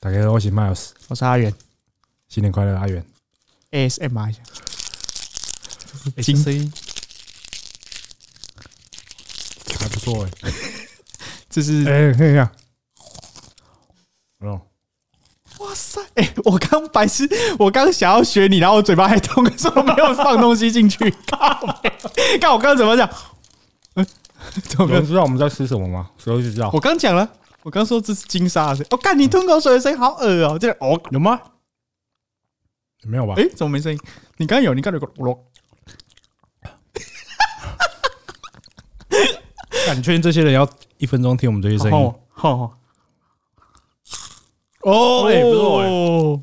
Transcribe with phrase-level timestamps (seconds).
[0.00, 1.52] 大家好，我是 Miles，我是阿元
[2.28, 3.04] 新年快乐，阿元。
[3.72, 4.40] ，ASMR 一下，
[6.40, 6.72] 声音
[9.80, 10.52] 还不错哎、
[11.50, 12.10] 这是、欸。
[12.10, 12.52] 哎、看一下，
[14.38, 14.60] 哦，
[15.58, 21.90] 哇塞，哎、我刚白痴，我刚想要学你，然后我嘴巴还痛，可是我没有放东西进去， 靠北！
[22.38, 23.10] 看我刚刚怎么讲？
[23.94, 24.06] 嗯，
[24.62, 25.06] 怎么没有有人？
[25.08, 26.08] 知道我们在吃什么吗？
[26.18, 26.70] 谁会知道？
[26.72, 27.28] 我刚讲了，
[27.62, 28.88] 我刚说这是金沙的声音。
[28.90, 31.40] 我、哦、干，你吞口水的声音好恶哦、这样哦，有吗？
[33.04, 33.34] 没有吧？
[33.36, 33.98] 哎、怎么没声音？
[34.36, 35.44] 你刚刚有，你刚刚有个我
[39.86, 40.68] 干你确定这些人要
[40.98, 41.92] 一分钟听我们这些声音？
[41.96, 42.70] 哦哦
[44.82, 46.40] 哦，哎、不错哎、哦。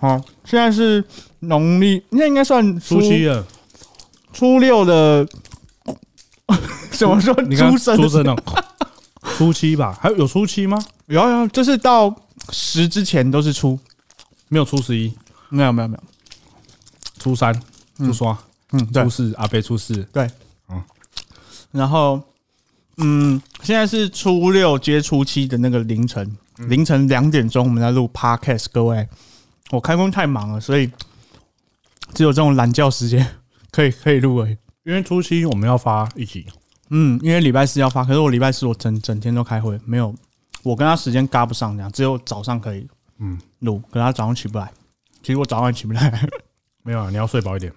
[0.00, 1.04] 好，现在是
[1.40, 3.46] 农历，那应该算初七了，
[4.32, 5.26] 初六的，
[6.92, 7.34] 怎么说？
[7.42, 8.34] 你看出生出生了，
[9.40, 9.98] 初七吧？
[9.98, 10.78] 还有有初七吗？
[11.06, 12.14] 有有，就是到
[12.50, 13.78] 十之前都是初，
[14.48, 15.10] 没有初十一、
[15.48, 16.02] 没有没有没有，
[17.18, 17.58] 初三、
[17.96, 18.38] 初刷、
[18.72, 19.02] 嗯，对。
[19.02, 19.94] 初，四，阿贝初四。
[20.12, 20.30] 对，
[20.68, 20.82] 嗯。
[21.70, 22.22] 然后
[22.98, 26.36] 嗯，现在是初六接初七的那个凌晨，
[26.68, 29.08] 凌晨两点钟我们在录 podcast，各位，
[29.70, 30.90] 我开工太忙了，所以
[32.12, 33.26] 只有这种懒觉时间
[33.70, 34.58] 可以可以录而已。
[34.84, 36.44] 因为初七我们要发一集，
[36.90, 40.14] 嗯，因为礼拜四要发，可是我礼拜四我整整天都开会，没有
[40.62, 42.86] 我跟他时间嘎不上，这样只有早上可以
[43.18, 44.72] 嗯，录，可是他早上起不来。
[45.22, 46.28] 其实我早上起不来，
[46.82, 47.72] 没有啊，你要睡饱一点。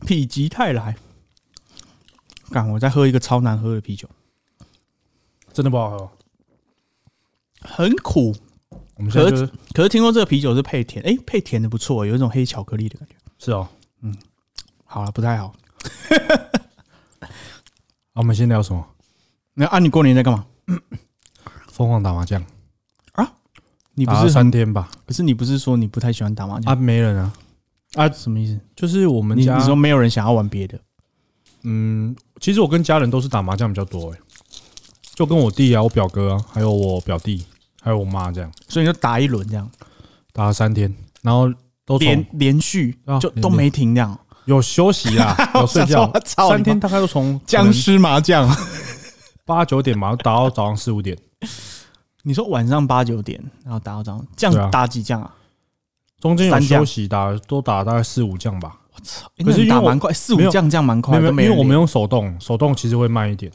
[0.00, 0.96] 否极泰来。
[2.50, 4.08] 干，我再喝一个超难喝的啤酒，
[5.52, 6.10] 真的不好喝。
[7.60, 8.34] 很苦。
[8.96, 13.14] 我们现在就是可是听说这个啤酒是配甜，诶，配甜的不错，有一种黑巧克力的感觉。
[13.38, 13.68] 是哦。
[14.00, 14.14] 嗯
[14.84, 15.54] 好了，不太好。
[18.12, 18.86] 啊，我们先聊什么？
[19.54, 20.46] 那啊，你过年在干嘛？
[21.72, 22.42] 疯狂打麻将，
[23.14, 23.32] 打了
[23.94, 24.90] 你不是很三天吧？
[25.06, 27.32] 可是你不是说你不太喜欢打麻将啊，没人啊。
[27.94, 28.58] 啊，什么意思？
[28.76, 30.78] 就是我们家你你，说没有人想要玩别的？
[31.62, 34.18] 嗯，其实我跟家人都是打麻将比较多诶，
[35.14, 37.44] 就跟我弟啊、我表哥啊，还有我表弟，
[37.80, 39.70] 还有我妈这样所以你就打一轮这样，
[40.32, 41.52] 打了三天，然后
[41.84, 44.18] 都连从连续啊连就都没停这样。
[44.44, 48.48] 有休息啦， 有睡觉三天大概都从僵尸麻将，
[49.44, 51.16] 八九点嘛，打到早上四五点，
[52.22, 55.32] 你说晚上八九点，然后打到早上，这样打几将啊？
[56.20, 58.76] 中间有休息打都打大概四五将吧。
[58.94, 63.50] 我操可是打蛮快，四五将这样蛮快，没有，因为我们用手动，手动其实会慢一点。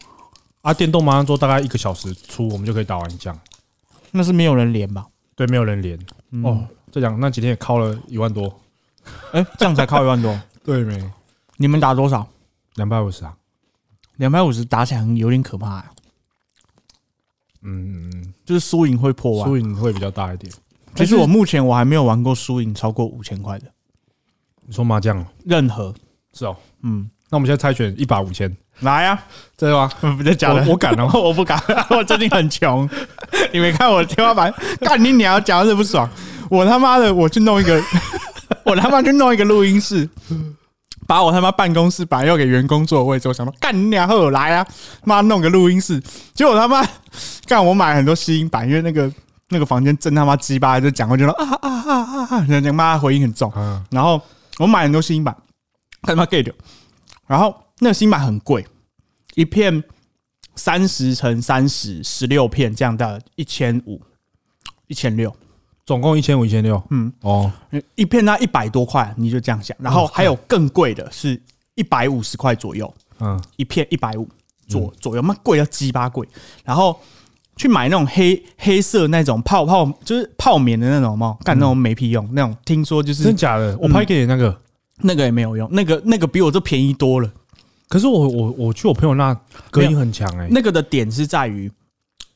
[0.62, 3.38] 啊，电动麻将桌大概一个小时出，我们就可以打完一将。
[4.12, 5.06] 那是没有人连吧？
[5.36, 5.98] 对，没有人连。
[6.32, 8.54] 嗯哦，，这两那几天也靠了一万多。
[9.32, 10.38] 哎，这样才靠一万多。
[10.68, 11.12] 对没？
[11.56, 12.28] 你们打多少？
[12.76, 13.34] 两百五十啊。
[14.18, 15.86] 两百五十打起来有点可怕啊，
[17.62, 19.48] 嗯，嗯就是输赢会破嗯，万。
[19.48, 20.52] 输赢会比较大一点。
[20.94, 23.68] 其实我目前我还没有玩过输赢超过五千块的，
[24.66, 25.96] 你说麻将哦任何。
[26.34, 26.58] 是哦。
[26.82, 29.24] 嗯，那我们现在猜拳一把五千，来呀，
[29.56, 29.90] 真的吗？
[30.18, 31.10] 不是假的，我我敢哦。
[31.18, 31.58] 我不敢，
[31.90, 32.90] 我最近很穷。
[33.54, 34.54] 你没看我的天花板？
[34.82, 35.42] 干你娘！
[35.42, 36.10] 讲的是不爽。
[36.50, 37.82] 我他妈的，我去弄一个，
[38.66, 40.10] 我他妈去弄一个录音室，
[41.08, 44.68] 把我他妈办公室本来要给员工坐的位置，我想说干你娘后来啊，
[45.06, 46.00] 妈弄个录音室。
[46.34, 46.86] 结果他妈
[47.48, 49.12] 干我买很多吸音板，因为那个
[49.50, 53.52] 那个房间真他妈鸡巴，就讲过去说啊啊啊啊啊，人家妈回音很重。
[53.90, 54.22] 然后
[54.60, 55.36] 我买很多吸音板，
[56.02, 56.54] 他妈 get 掉。
[57.26, 58.68] 然后那个吸音板很贵，
[59.36, 59.82] 一片
[60.56, 64.02] 三十乘三十，十六片，这样的一千五，
[64.88, 65.34] 一千六，
[65.88, 66.80] 总共一千五一千六。
[66.90, 67.50] 嗯，哦，
[67.96, 69.76] 一片那一百多块，你就这样想。
[69.80, 71.42] 然后还有更贵的是
[71.76, 74.28] 一百五十块左右，嗯，一片一百五
[74.68, 76.28] 左左右，妈贵要鸡巴贵。
[76.66, 77.00] 然后
[77.56, 83.78] 去买那种黑黑色那种泡泡，就是泡棉的那种嘛，干那种没屁用，那种听说就是真假的？
[83.82, 84.56] 我拍给你那个，
[84.98, 87.32] 那个也没有用，那个那个比我这便宜多了。
[87.88, 89.34] 可是我我我去我朋友那
[89.72, 90.50] 隔音很强哎。
[90.52, 91.72] 那个的点是在于，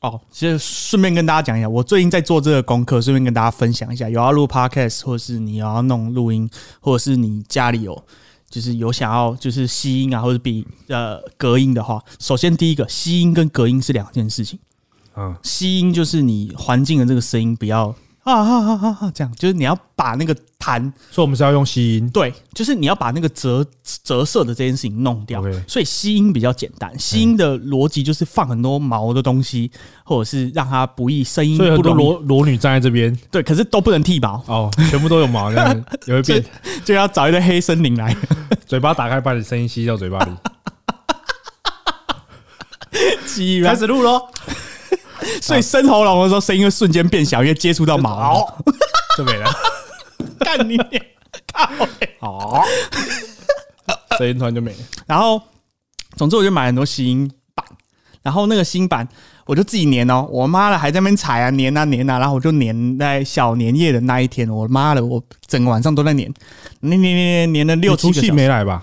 [0.02, 6.50] 哦，其实顺便跟大家讲一下，我最近在做这个功课，顺便跟大家分享一下，有要录 podcast，或者是你要弄录音，
[6.80, 8.04] 或者是你家里有
[8.50, 14.58] 就是有想要就是吸音啊，或者比呃隔音的话，首先第一个吸音跟隔音是两件事情，
[15.16, 20.80] 嗯，吸音就是你环境的这个声音不要啊啊啊啊啊这样，就是你要把那个弹
[21.10, 22.08] 所以我们是要用吸音。
[22.10, 23.66] 对，就是你要把那个折
[24.04, 26.96] 折射的这件事情弄掉所以吸音比较简单。
[26.98, 29.70] 吸音的逻辑就是放很多毛的东西，
[30.04, 36.44] 或者是让它不易声音所以很多不容易裸裸女站在这边，对，可是都不能剃毛，哦，全部都有毛，这样子也会变，
[36.84, 38.16] 就要找一堆黑森林来。
[38.66, 40.32] 嘴巴打开把你声音吸到嘴巴里。
[43.64, 44.28] 开始录喽。
[45.40, 48.46] 所以生喉咙的时候声音会瞬间变小，因为接触到毛。
[49.16, 49.50] 就没了。
[50.40, 50.88] 干你娘！
[51.52, 52.16] 靠北！
[52.18, 52.62] 好，
[54.18, 54.78] 声音突然就没了。
[55.06, 55.40] 然后，
[56.16, 57.64] 总之我就买很多吸音板，
[58.22, 59.06] 然后那个新板
[59.46, 60.26] 我就自己粘哦。
[60.30, 66.24] 我妈的还在那边踩啊粘啊粘啊，然后我就粘在小年夜的那一天，我妈的我整个晚上都在粘，
[66.80, 68.32] 粘粘粘粘粘了六七除夕个小时。
[68.32, 68.82] 没来吧？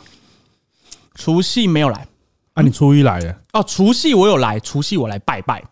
[1.16, 2.08] 除夕没有来
[2.54, 5.64] 啊，你初一来的，哦，除夕我有来，除夕我来拜拜。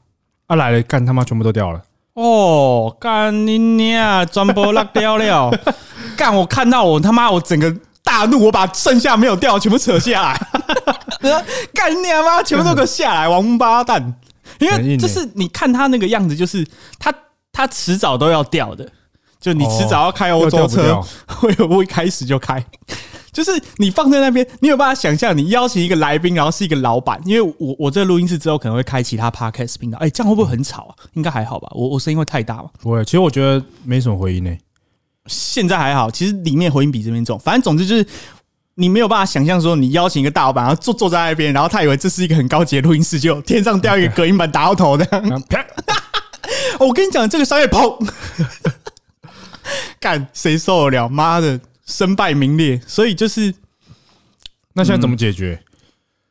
[0.47, 1.81] 啊来了，干他妈全部都掉了。
[2.13, 4.25] 哦，干你娘！
[4.25, 5.51] 专播落掉了，
[6.17, 7.71] 干我看到我他妈我整个
[8.03, 10.47] 大怒，我把剩下没有掉的全部扯下来，
[11.73, 14.15] 干你娘妈，全部都给我下来，王八蛋！
[14.59, 16.65] 因为就是你看他那个样子，就是
[16.97, 17.13] 他
[17.51, 18.89] 他迟早都要掉的，
[19.39, 22.65] 就你迟早要开欧洲车 会有不一开始就开。
[23.31, 30.95] 就是你放在那边，你有办法想象，你邀请一个来宾，然后是一个老板，因为我我这录音室之后可能会开其他 podcast 频道，哎、这样会不会很吵啊？
[31.13, 32.69] 应该还好吧，我我声音会太大吗？
[32.81, 34.51] 不会，其实我觉得没什么回音呢。
[35.27, 37.37] 现在还好，其实里面回音比这边重。
[37.37, 38.07] 反正总之就是，
[38.75, 45.05] 你没有办法想象说，你邀请一个大老板，然后坐坐在那边，然后他以为这是一个很高级的录音室，就天上掉一个隔音板打到头的。
[45.11, 45.65] 然后啪，
[46.79, 48.09] 我跟你讲，这个商业砰，
[49.99, 51.09] 干谁受得了？
[51.09, 52.79] 妈的，身败名裂。
[52.85, 53.51] 所以就是，
[54.73, 55.59] 那现在怎么解决？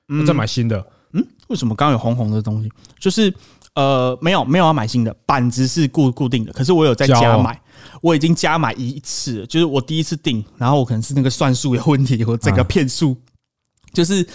[0.06, 0.79] 我再买新的。
[0.79, 2.70] 嗯为什么刚刚有红红的东西？
[2.99, 3.32] 就是
[3.75, 7.61] 呃，没有没有要买新的板子是固固定的，可是我有在加买，
[8.03, 13.17] 我已经加买一次了，就是我第一次订，然后我可能是那个算术有问题，我整个啊骗数，
[13.93, 14.26] 就是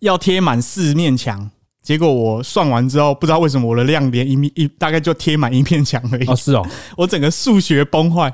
[0.00, 1.50] 要贴满四面墙。
[1.82, 6.66] 结果我算完之后，不知道为什么我的亮点一面一大概就贴满一面墙而已，哦，是哦，
[6.98, 8.30] 我整个数学崩坏。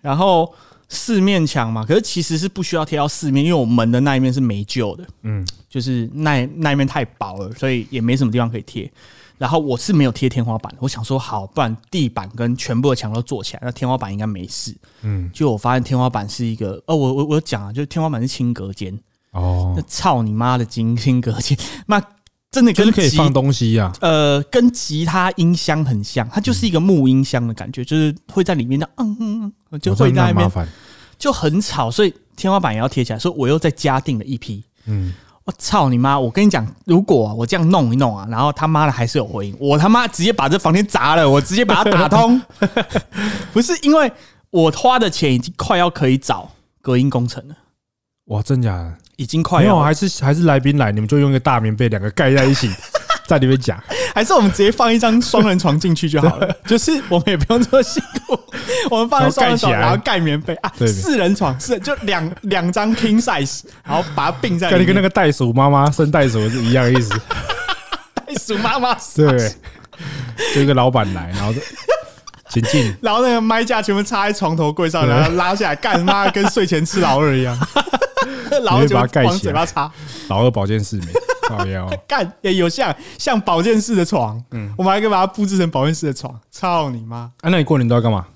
[0.00, 0.52] 然后
[0.88, 8.90] 四面墙嘛，可是其实是不需要贴到四面，因为我门的那一面是没救的，嗯，就是那那一面太薄了，所以也没什么地方可以贴。
[9.36, 14.74] 然后我是没有贴天花板，我想说好，不然地板跟全部的墙都做起来，那天花板应该没事。
[15.02, 18.98] 嗯，就我发现天花板是一个，哦，我我我讲啊，就是天花板是轻隔间，
[19.30, 19.74] 哦。
[19.76, 21.56] 那，操你妈的金轻隔间，
[21.86, 22.02] 那
[22.50, 23.92] 真的跟吉就是可以放东西呀。
[24.00, 30.68] 呃，跟吉他音箱很像，它就是一个木音箱的感觉，就是会在里面的嗯嗯嗯，就会在那边。
[31.18, 34.62] 就很吵，所以天花板也要贴起来，所以我又再加订了一批。
[34.86, 35.12] 嗯，
[35.44, 36.16] 我操你妈！
[36.16, 42.40] 我跟你讲，如果啊我这样弄一弄啊，然后他妈的还是有回音，我他妈直接把这房间砸了，我直接把它打通。
[43.52, 44.10] 不是因为
[44.50, 46.48] 我花的钱已经快要可以找
[46.80, 47.56] 隔音工程了，
[48.26, 48.96] 哇，真假的？
[49.18, 52.70] 已经快没有，还是还是来宾来，你们就用一个大棉被两个盖在一起，
[53.26, 53.76] 在里面讲。
[54.14, 58.38] 还是我们直接放一张双人床进去就好了，就是我们也不用这么辛苦，
[58.90, 60.54] 我们放一双人床，然后盖棉被。
[60.56, 60.86] 啊，对。
[60.86, 67.10] 四人床是就两两张 king size，然后把它并在跟你跟那个袋鼠妈妈生袋鼠是一样的意思。
[68.14, 69.52] 袋鼠妈妈对，
[70.54, 71.60] 就一个老板来，然后就
[72.48, 72.94] 请进。
[73.02, 77.56] 然后那个麦架全部插在床头柜上，然后拉下来，干妈跟睡前吃老二一样，
[78.64, 79.92] 然后就把它盖起来往嘴巴插，
[80.28, 81.06] 老二保健室没，
[81.48, 81.88] 靠腰。
[82.08, 87.30] 干也有像像保健室的床，嗯，我们还可以把它布置成保健室的床，操你妈！
[87.40, 88.26] 啊，那你过年都要干嘛？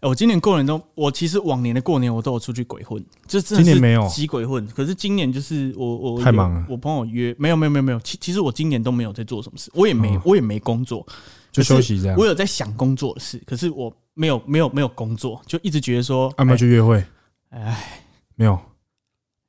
[0.00, 4.64] 欸我今年过年都，我其实往年的过年我都有出去鬼混，就真的是今年没有急鬼混。
[4.68, 11.04] 可是今年就是我我太忙了我朋友约没有没有没有没有，其其实我今年都没有在做什么事，我也没、哦我也没工作，
[11.50, 12.24] 就休息这样我。
[12.24, 17.02] 有在想工作的事，可是我没有没有没有工作，就一直觉得说，要没有去约会？
[17.50, 18.04] 哎，
[18.36, 18.56] 没有。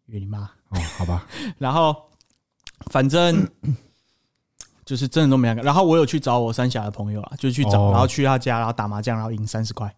[0.10, 0.50] 约你妈。
[0.70, 1.26] 哦，好吧。
[1.58, 1.96] 然后
[2.92, 3.48] 反正
[4.86, 5.64] 就是真的都没干。
[5.64, 9.94] 然后我有去找我三峡的朋友啊，就去找，哦然后去他家，然后打麻将，然后赢三十块，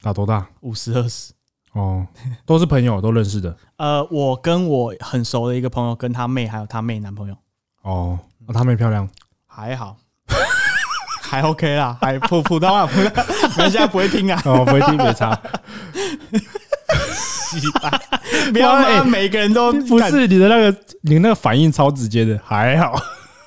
[0.00, 0.46] 打多大？
[0.60, 1.32] 五十二十。
[1.72, 2.06] 哦，
[2.44, 3.56] 都是朋友，都认识的。
[3.78, 7.36] 呃，我跟我很熟的一个朋友，跟他妹还有他妹男朋友，
[7.82, 9.08] 哦，那他妹漂亮。
[9.46, 9.96] 还好，
[11.22, 13.24] 还 OK 啦，还普普通话，普通话，
[13.62, 14.40] 人家不会听啊。
[14.44, 15.38] 哦，不会听没差。
[18.52, 22.94] 不要哇哎让每个人都不干，是你的那个，你那个反应超直接的，还好。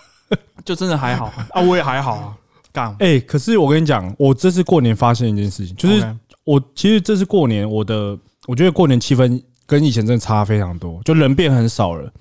[0.65, 2.35] 就真的还好啊，我也还好啊，
[2.71, 2.95] 干。
[3.00, 6.03] 哎、可是我跟你讲，我这次过年发现一件事情，就是
[6.43, 12.12] 我其实这次过年，我的我觉得过年气氛跟以前真的差非常多，就人变很少了。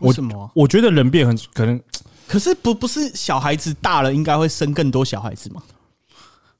[0.00, 0.50] 为什么啊？
[0.54, 1.80] 我觉得人变很可能
[2.26, 5.62] 可是不不是小孩子大了，应该会生更多小孩子吗？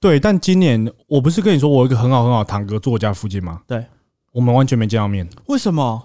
[0.01, 3.61] 对，但今年我不是跟你说我有一个很好很好的堂哥住我家附近吗？
[3.67, 3.85] 对，
[4.33, 5.29] 我们完全没见到面。
[5.47, 6.05] 为什么？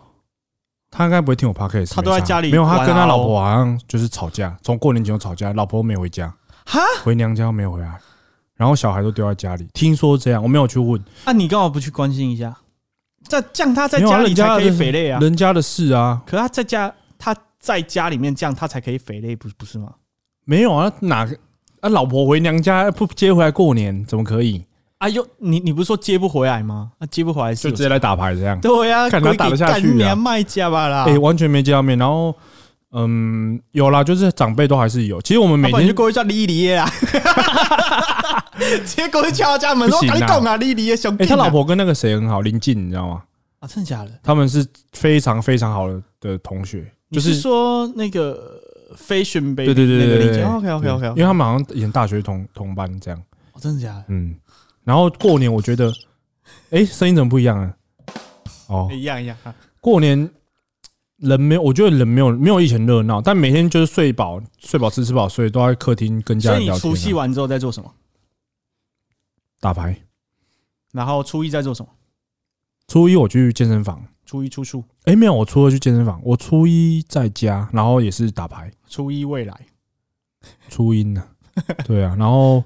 [0.90, 6.32] 他应该不会听我 podcast，他都在家里没有，他跟他老婆好像就是吵架，从过年前就吵架，老婆没有回家，
[6.66, 6.80] 哈？
[7.04, 8.00] 回娘家没有回来，
[8.56, 9.68] 然后小孩都丢在家里。
[9.74, 12.56] 听说这样，我没有去问，啊，你干嘛不去关心一下？
[13.28, 19.96] 在这样他在家里才可以肥累啊，人家的事啊，可他在家他在家里面这样他才可以肥累，不不是吗？
[20.46, 21.36] 没有啊，哪个
[21.80, 24.66] 啊，老婆回娘家不接回来过年，怎么可以？
[25.04, 26.92] 哎呦，你你不是说接不回来吗？
[26.98, 28.58] 啊，接不回来是就直接来打牌这样？
[28.62, 31.04] 对呀，看他打得下去啊卖家吧啦？
[31.06, 31.98] 哎、完全没见到面。
[31.98, 32.34] 然后，
[32.94, 35.22] 嗯，有啦，就是长辈都还是有。
[35.22, 36.90] 其实我们每天就过去叫李李啊，
[38.86, 43.24] 直接过去敲他家门说：“不行啊赶紧讲啊，李李兄弟哎、啊。”他老婆跟那个谁很好，林静，你知道吗？
[43.60, 44.12] 啊，真的假的？
[44.24, 48.62] 他们是非常非常好的的同学，就是说那个
[48.98, 53.22] Fashion Baby 对对对对对对 OK OK OK，对因为他们好像以前大学同同班这样。
[53.62, 54.04] 真的假的？
[54.10, 54.36] 嗯，
[54.84, 55.94] 然后过年我觉得，
[56.72, 57.76] 哎、声音怎么不一样啊？
[58.68, 59.54] 哦，一样一样啊。
[59.80, 60.30] 过年
[61.18, 67.94] 人没有，我觉得人没有没有以前热闹，但每天就是睡饱睡饱吃吃饱睡，都在客厅跟家人聊天啊、除夕完之后在做什么？
[69.60, 70.02] 打牌。
[70.92, 71.90] 然后初一在做什么？
[72.88, 79.68] 初一我去健身房，初一出处，哎、没有，我初二去健身房，我初一在家，然后也是打牌，初一未来。
[80.70, 81.26] 初一呢，
[81.86, 82.64] 对啊，然后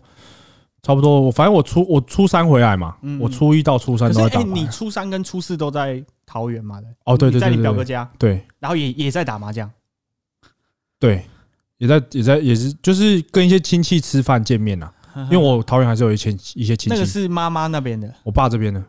[0.87, 4.41] 差不多，我反正我初我初三回来嘛，嗯我初一到初三都在。
[4.43, 6.79] 你初三跟初四都在桃园嘛？
[6.79, 6.89] 对。
[7.03, 9.69] 哦，对对对对对你表哥家，对然后也也在打麻将。
[10.97, 11.25] 对，
[11.77, 14.89] 也在也在也是就是跟一些亲戚吃饭见面呐，
[15.29, 18.81] 因为我桃园还是有一些一些亲戚那个，是妈妈那边的，我爸这边的，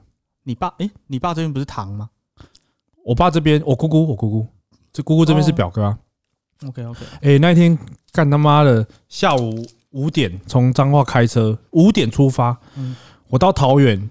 [0.45, 2.09] 你爸哎，你爸这边不是堂吗
[3.05, 4.47] 我爸这边我姑姑我姑姑，
[4.93, 5.99] 这姑姑这边是哦表哥啊。
[6.67, 7.77] ？OK OK，哎、那一天
[8.13, 12.95] 干他妈的下午五点从彰化开车，五点出发，嗯
[13.29, 14.09] 我到桃园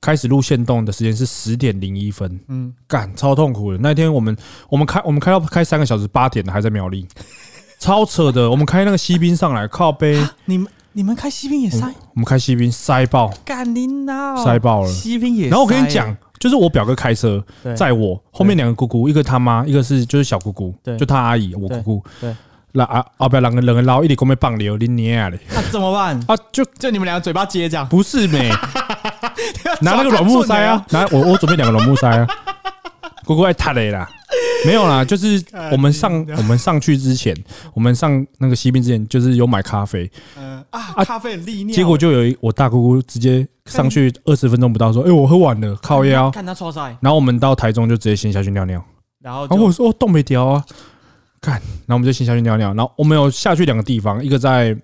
[0.00, 3.78] 开始录线动的时间是十点零一分，嗯，干超痛苦的。
[3.78, 4.36] 那天我们
[4.68, 7.06] 我们开我们开到开三个小时，八点了还在苗栗，
[7.78, 8.50] 超扯的。
[8.50, 14.88] 我们开那个西滨上来靠背，你们你们开西兵也塞，我们开西兵塞爆干你闹塞爆了。
[14.88, 15.48] 西兵也。
[15.48, 22.04] 然后我跟你讲，，就是我表哥开车对载我，后面两个姑姑，一个他妈，一个是就是小姑姑，对就他阿姨，我姑姑。
[22.20, 22.36] 对对
[22.78, 25.38] 那啊后边两个两个捞一直跟我们棒流，你娘嘞！
[25.52, 26.16] 那怎么办？
[26.28, 28.48] 啊，就就你们两个嘴巴接这样，不是没
[29.82, 32.24] 拿那个软木塞啊，拿我我准备两个软木塞啊，
[33.24, 34.08] 姑姑爱踏雷啦，
[34.64, 35.42] 没有啦，就是
[35.72, 37.36] 我们上我们上去之前，
[37.74, 46.30] 我们上那个西边之前，就是有买咖啡，嗯啊，啊咖啡很利尿，结果就有一我大姑姑直接上去二十分钟不到说，哎，我喝完了，靠腰。
[46.30, 48.80] 看他错赛，然后我们到台中就直接先下去尿尿，
[49.20, 50.64] 然后然后我就说哦冻没掉啊，
[51.40, 51.54] 干，
[51.86, 54.76] 然后我们就先下去尿尿，然后我们有下去两个地方，一个在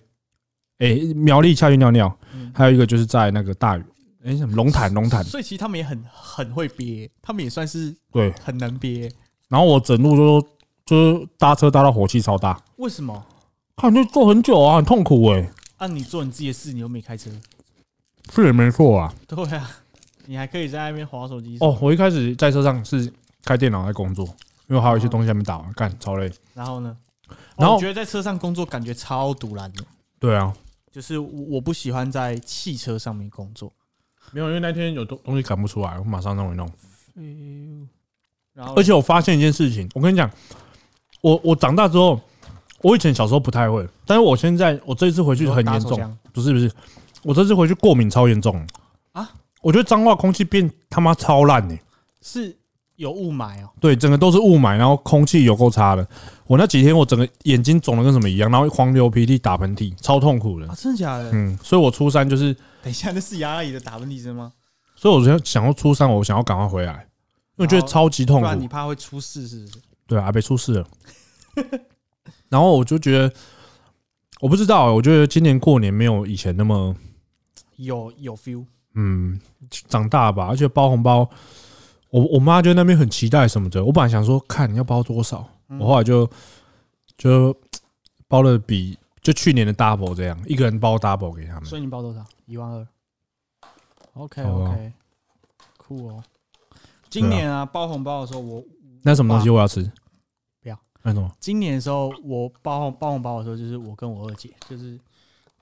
[0.79, 3.85] 诶苗栗下去尿尿，嗯还有一个就是在那个大屿，
[4.25, 9.11] 诶什么龙潭龙潭，所以其实他们也很很会憋，他们也算是对，很能憋。
[9.49, 10.49] 然后我整路都
[10.87, 13.25] 就是搭车搭到火气超大，为什么？
[13.77, 17.31] 看就坐很久啊，很痛苦哎、啊，你做你自己的事，你又没开车，
[18.33, 19.13] 是也没错啊。
[19.27, 19.71] 对啊，
[20.27, 23.13] 你还可以在那边划手机哦，，我一开始在车上是
[23.45, 24.27] 开电脑在工作，
[24.69, 26.33] 因为还有一些东西还没打完，干超累。
[26.55, 26.97] 然后呢？
[27.57, 29.85] 然后哦我觉得在车上工作感觉超独蓝的，
[30.19, 30.53] 对啊，
[30.93, 33.73] 就是我我不喜欢在汽车上面工作。
[34.33, 36.71] 没有，因为那天有东东西赶不出来，我马上弄一弄。
[38.53, 40.31] 然后，而且我发现一件事情，我跟你讲，
[41.21, 42.21] 我我长大之后，
[42.83, 46.71] 我以前小时候不太会，但是我现在我这一次回去很严重，打手枪不是不是，
[47.23, 48.67] 我这次回去过敏超严重
[49.13, 49.31] 啊！
[49.63, 51.77] 我觉得彰化空气变他妈超烂呢、
[52.21, 52.57] 是
[52.97, 56.07] 有雾霾哦，对，整个都是雾霾，然后空气有够差的。
[56.47, 60.75] 我那几天我整个眼睛肿的跟什么一样，然后黄流鼻涕、打喷嚏，超痛苦的啊，。
[60.77, 61.31] 真的假的？
[61.33, 64.53] 嗯，所以我初三就是，等一下，那是牙阿姨的打喷嚏声吗？
[64.95, 66.93] 所以我想想要初三，我想要赶快回来，
[67.57, 68.55] 因为我觉得超级痛苦。
[68.55, 69.79] 你怕会出事，是不是？
[70.07, 70.87] 对啊，被出事了。
[72.49, 73.33] 然后我就觉得，
[74.41, 76.95] 我不知道，我觉得今年过年没有以前那么，
[77.77, 79.41] 有有 feel，嗯，
[79.89, 81.29] 长大吧，而且包红包，
[82.15, 83.85] 我我妈就那边很期待什么的。
[83.85, 86.31] 我本来想说，看你要包多少，嗯我后来就
[87.19, 87.53] 就
[88.29, 91.65] 包了比就去年的 double 这样，一个人包 double 给他们。
[91.65, 92.25] 所以你包多少？
[92.47, 92.87] 一万二。
[94.13, 94.93] OK OK，
[95.77, 96.23] 酷哦。
[97.11, 98.63] 今年啊，包红包的时候，我
[99.03, 99.83] 那什么东西我要吃？
[100.63, 100.79] 不要。
[101.03, 101.29] 那什么？
[101.41, 104.97] 今年的时候，我包红包红包的时候，就是我跟我二姐，就是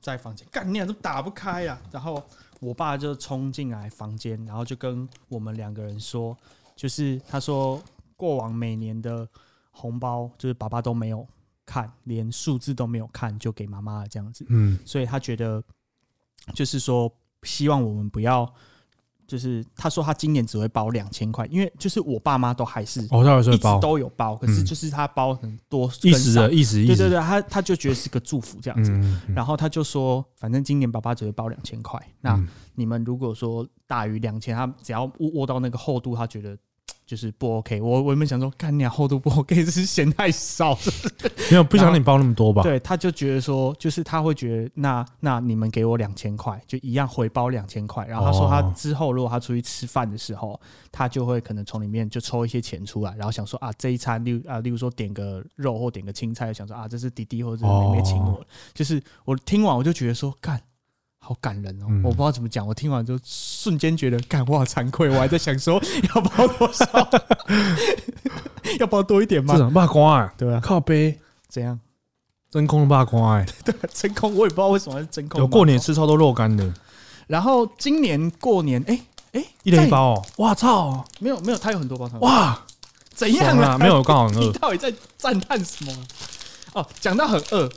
[0.02, 1.80] 在房间，干你俩都打不开啊！
[1.90, 2.22] 然后
[2.62, 6.36] 我爸就冲进来房间，然后就跟我们两个人说，
[6.76, 7.82] 就是他说
[8.16, 9.28] 过往每年的
[9.72, 11.26] 红包，就是爸爸都没有
[11.66, 14.46] 看，连数字都没有看，就给妈妈了这样子。
[14.48, 15.60] 嗯，所以他觉得
[16.54, 18.54] 就是说，希望我们不要，
[19.26, 26.86] 就是他说他今年只会包两千块，因为就是我爸妈都还是哦，他还是一直包，都有包，可是嗯就是他包很多意思的意思意思。
[26.86, 28.92] 对对对，他他就觉得是个祝福这样子。
[29.34, 36.56] 然后他就说，反正今年爸爸只会包两千块，那嗯你们如果说大于两千，他只要握握到那个厚度，他觉得
[37.12, 37.78] 就是不 OK。
[37.78, 40.74] 我我原本想说，干你啊厚度不 OK，这 是嫌太少。
[41.52, 42.62] 没有不想你包那么多吧？
[42.62, 48.06] 对，他就觉得说，就是他会觉得，那那你们给我两千块，就一样回包两千块。
[48.06, 50.58] 然后他说，他哦之后如果他出去吃饭的时候，
[50.90, 58.46] 他就会可能从里面就抽一些钱出来，然后想说啊，这一餐，例如啊，例如说点个肉或点个青菜，想说啊，这是弟弟或者妹妹请我的。
[58.72, 60.58] 就是我听完我就觉得说，干。
[61.24, 61.86] 好感人哦！
[61.88, 65.80] 嗯我不知道怎么讲，我听完就瞬间觉得，感我好惭愧，我还在想说
[66.14, 67.08] 要包多少，
[68.80, 69.60] 要包多一点吗这？
[69.60, 71.16] 种霸瓜哎，对啊，靠背
[71.48, 71.78] 怎样？
[72.50, 75.40] 真空的霸瓜哎， 对啊，真空，我也不知道为什么是真空。
[75.40, 76.74] 有过年，吃超多肉干的，
[77.28, 79.00] 然后今年过年，哎
[79.32, 82.18] 哎，一人一包哦，哇操，没有没有，它有很多包汤。
[82.20, 82.60] 哇，
[83.14, 83.78] 怎样爽啊？
[83.78, 86.82] 没有，刚好很你饿，到底在赞叹什么啊？
[86.82, 87.70] 哦，讲到很饿，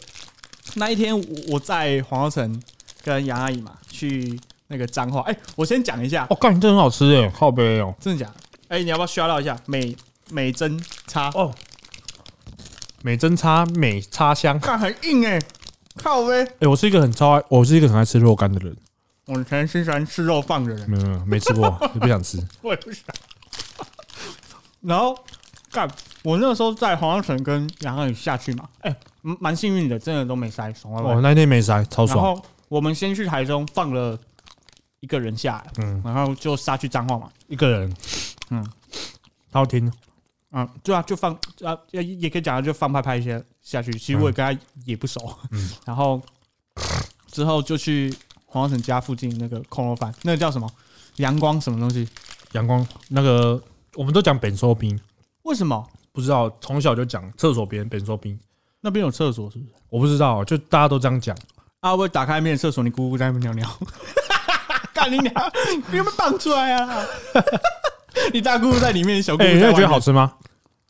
[0.74, 2.62] 那一天我我在黄浩城
[3.06, 8.36] 跟杨阿姨嘛去那个彰化，哎，我先讲一下，哦，干，这很好吃哎，靠背哦，真的假的？
[8.70, 9.56] 哎，你要不要 shout out 一下？
[9.68, 9.96] 美
[10.32, 11.30] 美珍叉？
[11.36, 11.54] 哦，
[13.04, 15.40] 美珍叉美叉香，看很硬哎，
[15.98, 16.44] 靠呗！
[16.62, 18.76] 哎，我是一个很超爱，我是一个很爱吃肉干的人，
[19.26, 23.04] 我以前是喜欢吃肉饭的人，没有没有没吃过，也不想吃， 我也不想。
[24.82, 25.16] 然后
[25.72, 25.88] 干，
[26.24, 31.14] 我那个时候在黄浩城跟杨阿姨下去嘛，哎，蛮蛮幸运的，真的都没塞，爽歪歪。
[31.14, 31.22] 哦，。
[31.22, 32.46] 那天没塞，超然爽，后
[32.76, 34.20] 我们先去台中放了
[35.00, 37.96] 一个人下来，嗯，然后就杀去彰化嘛，一个人，
[38.50, 38.62] 嗯，
[39.50, 39.90] 他要听，
[40.52, 43.94] 嗯，对啊，就放啊，也也可以讲就放拍拍一些下去。
[43.94, 45.72] 其实我也跟他也不熟，嗯。
[45.88, 46.22] 然后
[47.32, 48.14] 之后就去
[48.46, 50.70] 黄浩城家附近那个空肉饭，那个叫什么？
[51.16, 52.06] 阳光什么东西？
[52.52, 53.64] 阳光那个，
[53.94, 55.00] 我们都讲本收兵，
[55.44, 55.82] 为什么？
[56.12, 58.38] 不知道从小就讲厕所边本收兵，
[58.82, 59.72] 那边有厕所是不是？
[59.88, 61.34] 我不知道，就大家都这样讲。
[61.86, 63.80] 啊，我打开面厕所，你姑姑在那边尿尿，
[64.92, 65.32] 干你娘！
[65.92, 67.06] 你有没有放出来啊？
[68.34, 70.34] 你大姑姑在里面，小姑哎、姑在外你那觉得好，吃吗？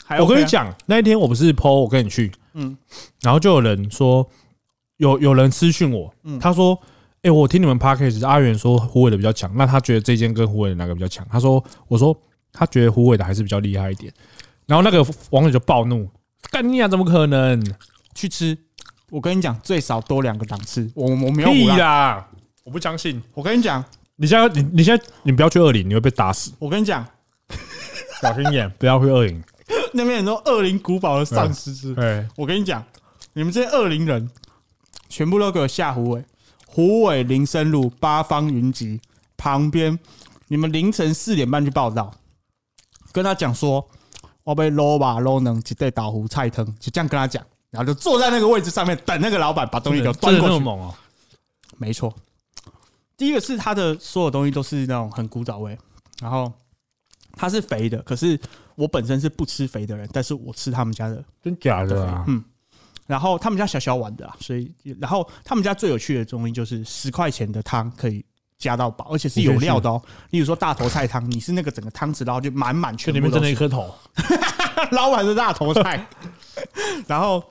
[0.06, 2.78] 还我跟 OK 啊，你讲，那一天我不是 PO 我跟你去，嗯
[3.22, 4.26] 然后就有人说，
[4.96, 6.80] 有有人私讯我，嗯他说
[7.24, 12.18] ：“哎、我听你们 podcast，阿元说胡伟的比较强，那他觉得这间跟胡伟的哪个比较强？”他说：“我说
[12.54, 14.14] 他觉得胡伟的还是比较厉害一点。”
[14.66, 16.10] 然后那个网友就暴怒
[16.52, 17.62] ：“干你啊，怎么可能？
[18.16, 18.58] 去吃。
[19.10, 20.90] 我跟你讲，最少多两个档次。
[20.96, 21.76] 我我没有。
[21.78, 22.28] 啦！
[22.64, 23.22] 我不相信。
[23.34, 23.84] 我跟你讲，
[24.16, 27.06] 你现在你你现在你不要去二零，你会被打死，我跟你讲，
[28.22, 29.44] 小心眼， 不要去二零。
[29.94, 31.94] 那边很多恶灵古堡的丧尸是。
[31.94, 32.84] 对，我跟你讲，
[33.34, 34.30] 你们这些恶灵人，
[35.08, 36.26] 全部都给我下虎尾，
[36.66, 39.00] 虎尾林森路八方云集
[39.38, 39.98] 旁边，
[40.48, 42.12] 你们凌晨四点半去报道，
[43.12, 43.88] 跟他讲说，
[44.44, 50.66] 我被捞吧捞能一对倒胡菜藤，就这样跟他讲，然后就坐在那个位置上面等那个老板把东西给我端过去。
[51.78, 52.14] 没错，
[53.18, 55.78] 第一个是它的所有东西都是那种很古早味，
[56.22, 56.52] 然后
[57.34, 58.40] 它是肥的，可是
[58.76, 62.24] 我本身是不吃肥的人，但是我吃他们家的，真假的啊？
[62.28, 62.44] 嗯，
[63.06, 68.26] 然后他们家小小碗的啊，所以然后他们家最有趣的东西就是十块钱的汤可以。
[68.58, 70.02] 加到饱，而且是有料的哦。
[70.30, 73.94] 例如说大头菜汤，你是那个整个汤匙捞就满满，全部里面真的一是颗头，
[74.92, 76.08] 老板是大头菜，
[77.06, 77.44] 然后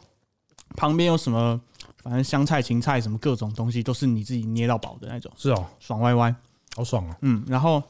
[0.75, 1.61] 旁边有什么，
[2.03, 6.35] 反正香菜、芹菜什么各种东西，都是你自己捏到饱的那种，是哦，爽歪歪。
[6.77, 7.17] 好爽哦！
[7.21, 7.83] 嗯，然后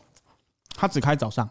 [0.75, 1.49] 他只开早上，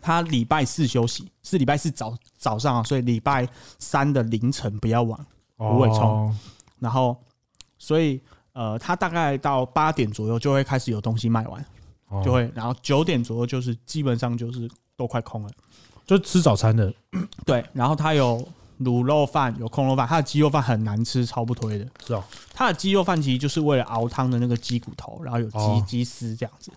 [0.00, 3.46] 他礼拜四休息，是礼拜四早早上啊，所以礼拜
[3.78, 5.26] 三的凌晨不要晚。
[5.58, 6.36] 不会冲哦
[6.78, 7.14] 然后，
[7.76, 8.18] 所以
[8.54, 11.62] 呃，他大概到八点左右就会开始有东西卖完，
[12.08, 15.50] 哦就会，然后九点左右就是基本上就是都快空了。
[16.06, 16.90] 就吃早餐的，
[17.44, 18.42] 对，然后他有
[18.80, 21.86] 卤肉饭，有空肉饭，它的鸡肉饭很难吃，超不推的。
[22.06, 26.72] 是哦，它的鸡肉饭其实就是为了熬汤的那个鸡骨头，然后有鸡哦鸡丝这样子。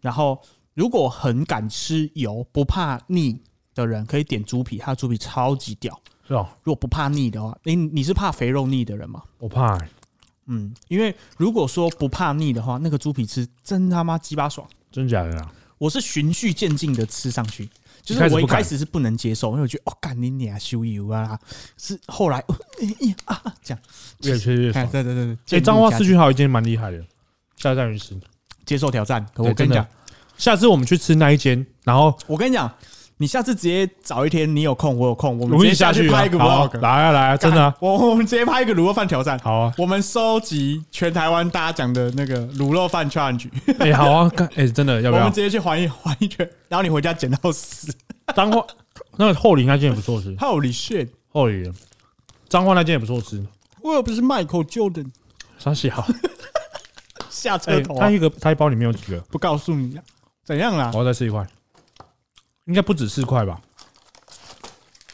[0.00, 0.40] 然后
[0.74, 3.40] 如果很敢吃油、不怕腻
[3.74, 5.98] 的人，可以点猪皮，它的猪皮超级屌。
[6.26, 9.22] 是哦，如果不怕腻的话，你你是怕肥肉腻的人吗？
[9.38, 9.88] 我怕欸
[10.46, 14.66] 嗯，因为如果说不怕腻的话，那个猪皮吃真他妈鸡巴爽。
[14.90, 15.52] 真假的啊？
[15.76, 17.68] 我是循序渐进的吃上去，
[18.04, 21.38] 就是我一开始是不能接受，因为我觉得哦，干你俩修油啊，
[21.78, 22.54] 是后来 哦
[23.24, 23.82] 啊这样，
[24.22, 24.88] 越吹越哎爽。
[24.92, 27.02] 对对对对，哎，渐入彰化佳境市区还有一间蛮厉害的，
[27.56, 28.14] 下站鱼吃。
[28.66, 29.24] 接受挑战。
[29.36, 29.86] 我跟你讲，
[30.36, 32.70] 下次我们去吃那一间，然后我跟你讲，
[33.24, 36.78] 你下次直接找一天，你有空，我有空，我们直接下去啊拍一个好 vlog。
[36.80, 39.38] 来啊来啊，真的啊我我们直接拍一个卤肉饭挑战。
[39.38, 39.72] 好啊！
[39.78, 45.40] 我们收集全台湾大家讲的那个卤肉饭 challenge，哎，好啊，干哎，真的要不要我们直？
[45.40, 47.90] 接去环一环一圈，然后你回家捡到死。
[48.36, 48.62] 彰化
[49.16, 51.08] 那个厚礼那间也不错吃，Holy shit！
[51.32, 51.72] 后里的
[52.50, 53.42] 彰化那间也不错吃。
[53.80, 55.06] 我又不是 Michael Jordan，
[55.56, 56.06] 啥小？
[57.30, 59.18] 下车哎，头、啊它一个他一包里面有几个？
[59.30, 60.04] 不告诉你啊？
[60.44, 60.90] 怎样啦？
[60.92, 61.46] 我要再吃一块。
[62.66, 63.60] 应该不止四块吧？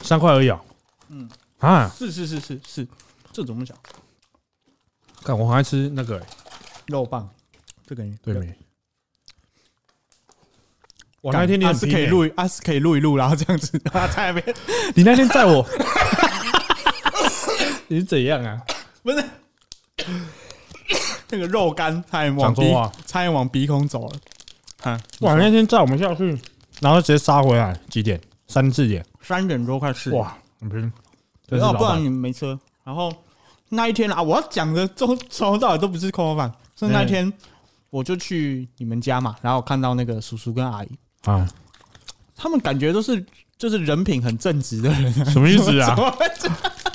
[0.02, 0.60] 三块而已啊。
[1.08, 2.88] 嗯啊，是是是是是，
[3.32, 3.76] 这怎么讲？
[5.22, 6.26] 看我好爱吃那个、欸，
[6.86, 7.28] 肉棒，
[7.86, 8.54] 这个对没？
[11.20, 14.56] 我干那天你是可以录，啊是可以录一录，然后这样子，然后在那边
[14.96, 15.68] 你那天载我，
[17.88, 18.62] 你是怎样啊？
[19.02, 19.22] 不是
[21.28, 22.72] 那个肉干差点往鼻
[23.06, 24.16] 差点往鼻孔走了。
[24.82, 26.40] 啊，哇，那天载我们下去，
[26.80, 28.20] 然后直接杀回来，几点？
[28.46, 30.92] 三四点，三点多快四点，哇，很拼。
[31.46, 32.58] 这是要，不然你没车。
[32.82, 33.12] 然后
[33.68, 37.32] 那一天啊，我要讲的 从从头到尾都不是空饭，是那一天
[37.90, 40.88] 我就去你们家嘛，然后看到那个叔叔跟阿姨，
[41.24, 41.48] 啊，
[42.34, 43.24] 他们感觉都是
[43.58, 45.94] 就是人品很正直的人、啊，什么意思啊？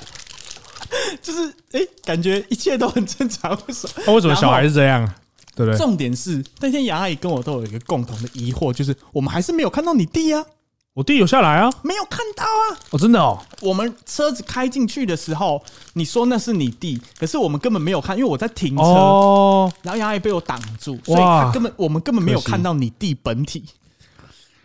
[1.21, 4.03] 就是哎、诶感觉一切都很正常，为什么？
[4.07, 5.09] 那为什么小孩是这样？
[5.55, 5.77] 对不对？
[5.77, 10.45] 重点是那天杨阿姨跟我都有一个共同的疑惑，就是我们还是没有看到你弟啊，
[10.93, 12.77] 我弟有下来啊，没有看到啊。
[12.91, 15.61] 哦，真的哦，我们车子开进去的时候，
[15.93, 23.63] 你说那是你弟，可是我们根本没有看，因为我在停车，哦，然后杨阿姨被我挡住，所以哇他根本我们根本没有可惜看到你弟本体。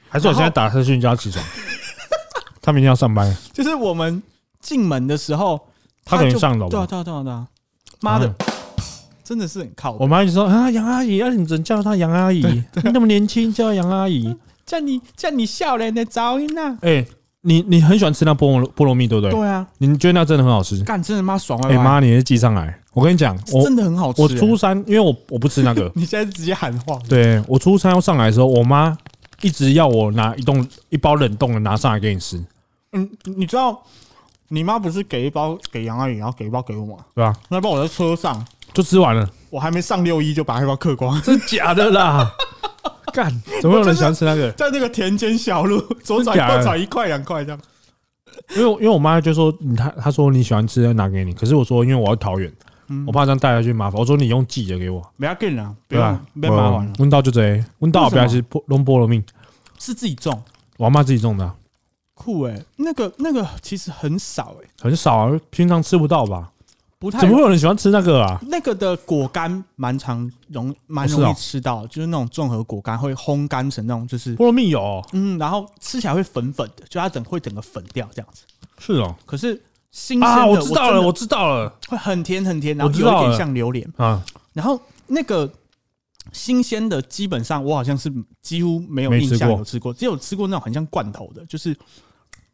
[0.08, 1.44] 还是我现在打车去叫他起床，
[2.60, 4.20] 他明天要上班，就是我们
[4.60, 5.60] 进门的时候，
[6.04, 7.46] 他可能就上楼吧对啊，对啊，对啊，对啊，
[8.00, 8.34] 妈的嗯，
[9.30, 12.42] 真的是很靠我妈一直说啊，杨阿姨，啊，你怎么叫她杨阿姨？
[12.42, 14.36] 你那么年轻叫杨阿姨？
[14.66, 16.76] 叫你叫你笑脸的噪音呐。
[16.82, 17.06] 哎，
[17.42, 19.30] 你你很喜欢吃那菠萝菠萝蜜，对不对？
[19.30, 20.82] 对啊，你觉得那真的很好吃？
[20.82, 22.76] 干真的妈爽歪哎歪，妈，你是记上来。
[22.92, 24.20] 我跟你讲，我真的很好吃。
[24.20, 28.98] 我欸初三，因为我我不吃那个， 你现在直接喊话，对我初三要上来的时候，我妈
[29.42, 32.42] 一直要我拿一冻一包冷冻的拿上来给你吃，
[32.94, 33.80] 嗯，你知道
[34.48, 37.04] 你妈不是给一包给杨阿姨，然后给一包给我吗？
[37.14, 37.32] 对啊？
[37.48, 42.30] 那包我在车上，就吃完了，我还没上六一就把那包嗑光，真假的啦？
[43.12, 43.28] 干，
[43.60, 44.52] 怎么有人喜欢吃那个？
[44.52, 47.60] 在那个田间小路左转右转一块两块这样。
[48.56, 51.32] 因为因为我妈就说你她她说你喜欢吃，拿给你。
[51.34, 52.50] 可是我说因为我要桃园，
[52.88, 54.00] 嗯我怕这样带下去麻烦。
[54.00, 56.40] 我说你用寄的给我，不要紧啦，不对吧用？
[56.40, 59.22] 别麻烦了，温到就这，温到不要吃菠弄菠萝蜜，
[59.78, 60.40] 是自己种，
[60.78, 61.54] 我妈自己种的啊，
[62.14, 66.50] 酷哎、那个那个其实很少哎、很少啊，平常吃不到吧？
[67.00, 68.38] 不太怎么会有人喜欢吃那个啊？
[68.42, 75.02] 那个的果干蛮常容蛮容易吃到，就是那种综合果干会烘干成那种就是菠萝蜜有哦。
[75.14, 78.42] 嗯，然后吃起来会粉粉的，就它整会整个粉掉这样子。
[78.78, 79.16] 是哦。
[79.24, 79.58] 可是
[79.90, 81.74] 新鲜我知道了，我知道了。
[81.88, 83.90] 会很甜很甜，然后有一点像榴莲。
[83.96, 85.50] 啊，然后那个
[86.34, 91.74] 新鲜的，基本上我好像是几乎没有印象有吃过，只有吃过那种很像罐头的，就是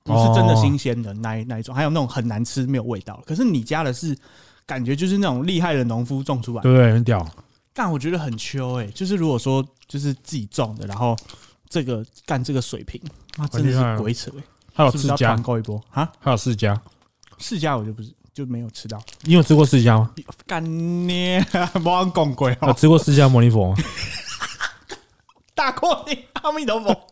[0.07, 3.21] 不是真的新鲜的那一那一种，还有那种很难吃没有味道。
[3.27, 4.17] 可是你家的是
[4.65, 6.93] 感觉就是那种厉害的农夫种出来，对不对？
[6.93, 7.29] 很屌，
[7.75, 11.17] 但我觉得很秋哎、就是如果说就是自己种的，然后
[11.69, 13.01] 这个干这个水平，
[13.37, 14.43] 那真的是鬼扯哎、
[14.73, 16.11] 还有是不是要世家团，购一波啊？
[16.21, 16.81] 还有世家，
[17.39, 20.11] 世家我就不是就没有吃到，你有吃过世家吗？
[20.47, 20.69] 干你
[21.05, 21.47] 没人
[22.15, 23.77] 讲过有哦，吃过释迦牟尼佛吗？
[25.55, 27.07] 大过你阿弥陀佛。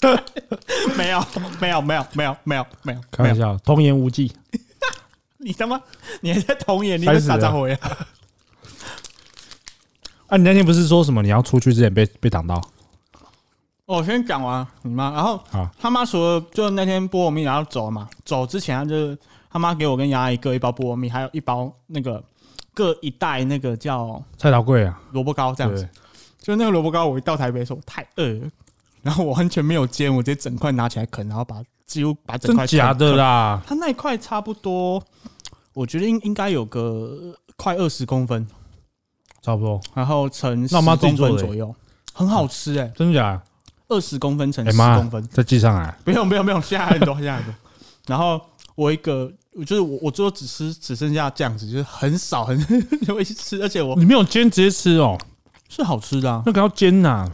[0.96, 1.24] 没有，
[1.60, 3.00] 没有，没有，没有，没有，没有，没有。
[3.10, 4.32] 开玩笑，童言无忌。
[5.38, 5.80] 你他妈，
[6.20, 7.88] 你还在童言，你在傻张回啊？
[10.28, 12.60] 啊，你那天不是说什么你要出去之前被被挡到？
[13.86, 19.16] 我先讲完你妈，然后好他妈除了就那天菠萝蜜，然后走了嘛，走之前他就
[19.50, 22.22] 他妈给我跟杨阿姨各一包菠萝蜜，还有一包那个
[22.72, 25.86] 各一袋那个叫菜刀贵啊，萝卜糕这样子。
[26.40, 28.50] 就那个萝卜糕，我一到台北的时候太饿了，
[29.04, 33.14] 然后我完全没有煎，我直接整块拿起来啃，然后把几乎把整真块啃假的？
[33.14, 33.62] 啦？
[33.66, 35.00] 它那一块差不多，
[35.74, 38.46] 我觉得应应该有个快二十公分，
[39.42, 41.72] 差不多，然后乘那我妈10公分左右，
[42.14, 43.42] 很好吃哎、真的假的？
[43.88, 45.94] 二十公分乘十公分，，再记上来。
[46.02, 47.54] 不用不用不用，现在很多现在很多。
[48.06, 48.40] 然后
[48.74, 52.58] 我一个，我就是我我最后只吃只剩下这样子，就是很少很
[53.06, 55.18] 就会吃，而且我你没有煎直接吃哦，
[55.68, 57.30] 是好吃的、啊，那个要煎呐，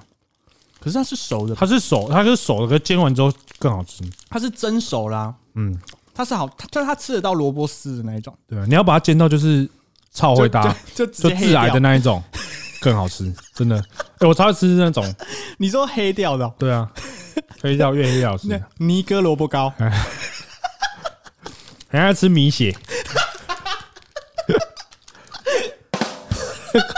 [0.81, 4.03] 可是它是熟的，它是熟，它是熟的，可是煎完之后更好吃。
[4.31, 5.79] 它是蒸熟啦、嗯，
[6.14, 9.69] 它是好，它就是它吃得到萝卜丝的那一种，对啊，你要把它煎到就是
[10.12, 11.81] 超会搭，就就直就接黑致癌的。
[11.81, 12.23] 那一种，
[12.81, 13.77] 更好吃，真的。
[14.19, 15.05] 哎，我超爱吃那种，
[15.59, 16.90] 你说黑掉的哦、对啊，
[17.61, 18.49] 黑掉越黑越好吃。
[18.49, 19.71] 那尼哥萝卜糕，
[21.88, 22.73] 很爱吃米血，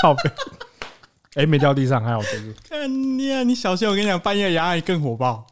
[0.01, 0.31] 靠背。
[1.35, 2.55] 哎，没掉地上，还好就是。
[2.68, 3.42] 看你啊！
[3.42, 5.47] 你小心，我跟你讲，半夜杨阿姨更火爆。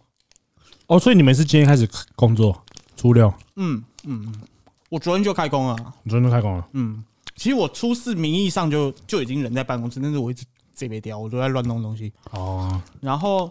[0.86, 2.62] 哦，所以你们是今天开始工作，
[2.96, 4.34] 初六，嗯嗯嗯，
[4.88, 5.76] 我昨天就开工了。
[6.02, 6.68] 你昨天就开工了。
[6.72, 7.02] 嗯，
[7.36, 12.12] 其实我初四名义上就就已经人在办公室，但是我一直这边掉，我都在乱弄东西。
[12.32, 13.50] 哦，然后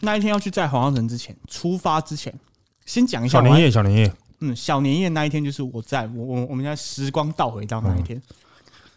[0.00, 2.34] 那一天要去在黄城之前，出发之前，
[2.86, 8.20] 先讲一下小年夜，小年夜，嗯，小年夜那一天就是我在我我我们家时光倒回到那一天，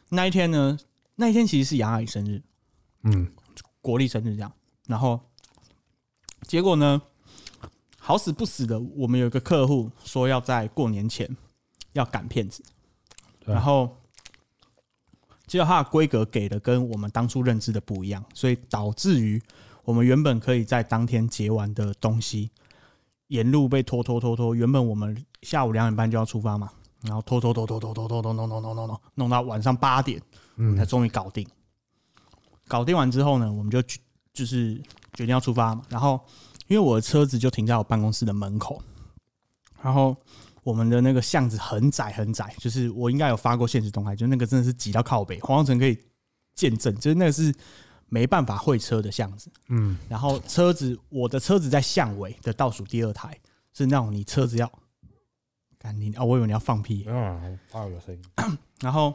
[0.10, 0.78] 那一天呢，
[1.16, 2.42] 那一天其实是杨阿姨生日，
[3.04, 3.32] 嗯，
[3.82, 4.52] 国历生日这样，
[4.88, 5.20] 然后
[6.44, 7.02] 结果呢，
[8.00, 11.30] 好死不死的，我们有一个客户说要在过年前
[11.94, 12.64] 要赶片子，
[13.46, 13.98] 然后
[15.46, 19.42] 结果它的规格给的跟我们当初认知的不一样，所以导致于
[19.84, 22.50] 我们原本可以在当天结完的东西，
[23.28, 24.56] 沿路被拖拖拖拖。
[24.56, 26.72] 原本我们下午两点半就要出发嘛，
[27.02, 30.22] 然后拖拖拖拖拖拖拖拖弄弄弄弄弄弄到晚上八点，
[30.64, 31.48] 嗯才终于搞定。
[32.68, 34.00] 搞定完之后呢，我们就去
[34.32, 34.76] 就是
[35.14, 35.84] 决定要出发嘛。
[35.90, 36.20] 然后
[36.68, 38.82] 因为我的车子就停在我办公室的门口，
[39.82, 40.16] 然后
[40.64, 45.98] 我们的那个巷子很窄很窄，就是我应该有发过现实动态，就那个真的是挤到靠北，黄光城可以
[46.54, 47.54] 见证，就是那个是
[48.08, 49.52] 没办法会车的巷子。
[49.68, 53.38] 嗯，然后车子，我的车子在巷尾的倒数第二台，
[53.74, 54.72] 是那种你车子要，
[55.78, 58.58] 赶紧啊、我以为你要放屁，没有啊，我怕有声音。
[58.80, 59.14] 然后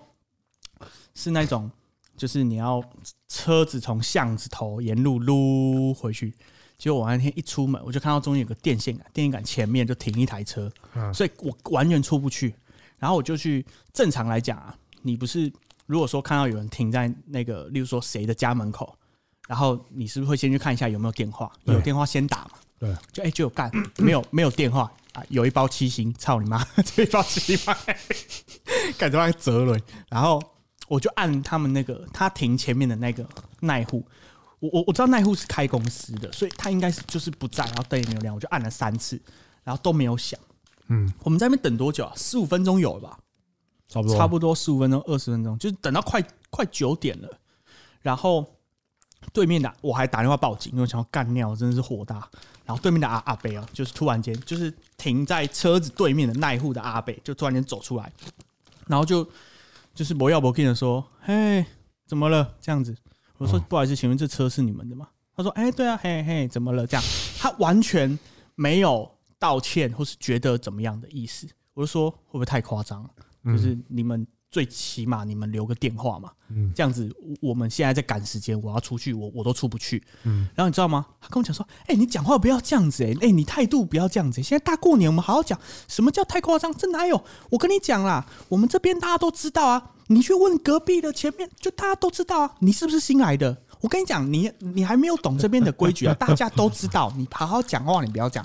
[1.15, 1.71] 是那种，
[2.17, 2.83] 就是你要
[3.29, 6.35] 车子从巷子头沿路撸回去。
[6.79, 12.55] 结果我那天一出门，我就看到中间有个电线杆，电线杆前面就停一台车，嗯所以我完全出不去。
[12.99, 15.51] 然后我就去，正常来讲啊，你不是
[15.87, 18.95] 如果说看到有人停在那个，例如说谁的家门口，
[19.49, 21.51] 然后你是不是会先去看一下有没有电话？
[21.65, 22.51] 对有电话先打嘛？
[22.79, 27.75] 对，就哎、就有干，没有没有电话啊，有一包七星，操你妈， 这一包七星，
[28.99, 30.43] 感觉像折轮，然后
[30.89, 33.27] 我就按他们那个他停前面的那个
[33.61, 34.05] 耐户，
[34.61, 39.21] 我我我知道耐户是开公司的，所以他应该是就是不在，然后灯也没有亮，我就按了三次，
[39.65, 40.39] 然后都没有响。
[40.89, 42.13] 嗯，我们在那边等多久啊？
[42.17, 43.19] 十五分钟有了吧？
[43.89, 47.29] 差不多，差不多十五分钟、二十分钟，就是等到快快九点了，
[48.01, 48.47] 然后
[49.33, 52.29] 对面的我还打电话报警，因为想要干尿，真的是火大。
[52.65, 58.13] 然后对面的阿阿北啊，就是突然间就是停在车子对面的那一户的阿北，就突然间走出来，
[58.89, 59.29] 然后就
[59.97, 61.65] 就是不要不跟的说，嘿，
[62.07, 62.55] 怎么了？
[62.61, 62.95] 这样子，
[63.39, 65.09] 我说嗯不好意思，请问这车是你们的吗？
[65.35, 66.87] 他说，哎，对啊，嘿嘿，怎么了？
[66.87, 67.05] 这样，
[67.39, 68.17] 他完全
[68.55, 71.49] 没有道歉或是觉得怎么样的意思。
[71.73, 73.11] 我就说会不会太夸张了？
[73.47, 74.27] 就是你们
[74.57, 80.03] 最起码你们留个电话嘛，嗯这样子我我们现在在赶时间，我要出去，我我都出不去。
[80.23, 81.05] 嗯然后你知道吗？
[81.21, 86.73] 他跟我讲说：“哎、你讲话不要这样子、哎，哎，你态度不要这样子、现在大过年，我们好好讲，什么叫太夸张？
[86.75, 87.23] 这哪有？
[87.51, 93.55] 我跟你讲啦，我们这边大家都知道啊，你去问隔壁的前面，就大家都知道啊，你是不是新来的？
[93.83, 98.43] 我跟你讲，你你还没有懂这边的规矩啊， 大家都知道，你好好讲话，你不要讲。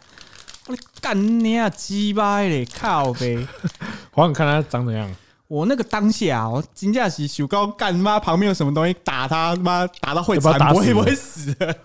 [0.67, 3.47] 我的干你啊，鸡巴嘞，靠呗！
[4.13, 5.09] 好想看他长怎样。
[5.51, 11.77] 我那个当下，我金价是手高干妈旁边有什么东西打他，妈打到会打死你不会不会死的？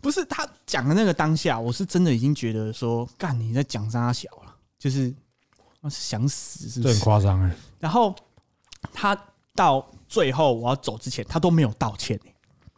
[0.00, 5.14] 不是他讲的那个当下，我是真的已经觉得说，干你在讲啥小了，就是
[5.82, 7.04] 我是想死是不这很是？
[7.04, 8.12] 夸张哎，然后
[8.92, 9.16] 他
[9.54, 12.34] 到最后我要走之前，他都没有道歉、欸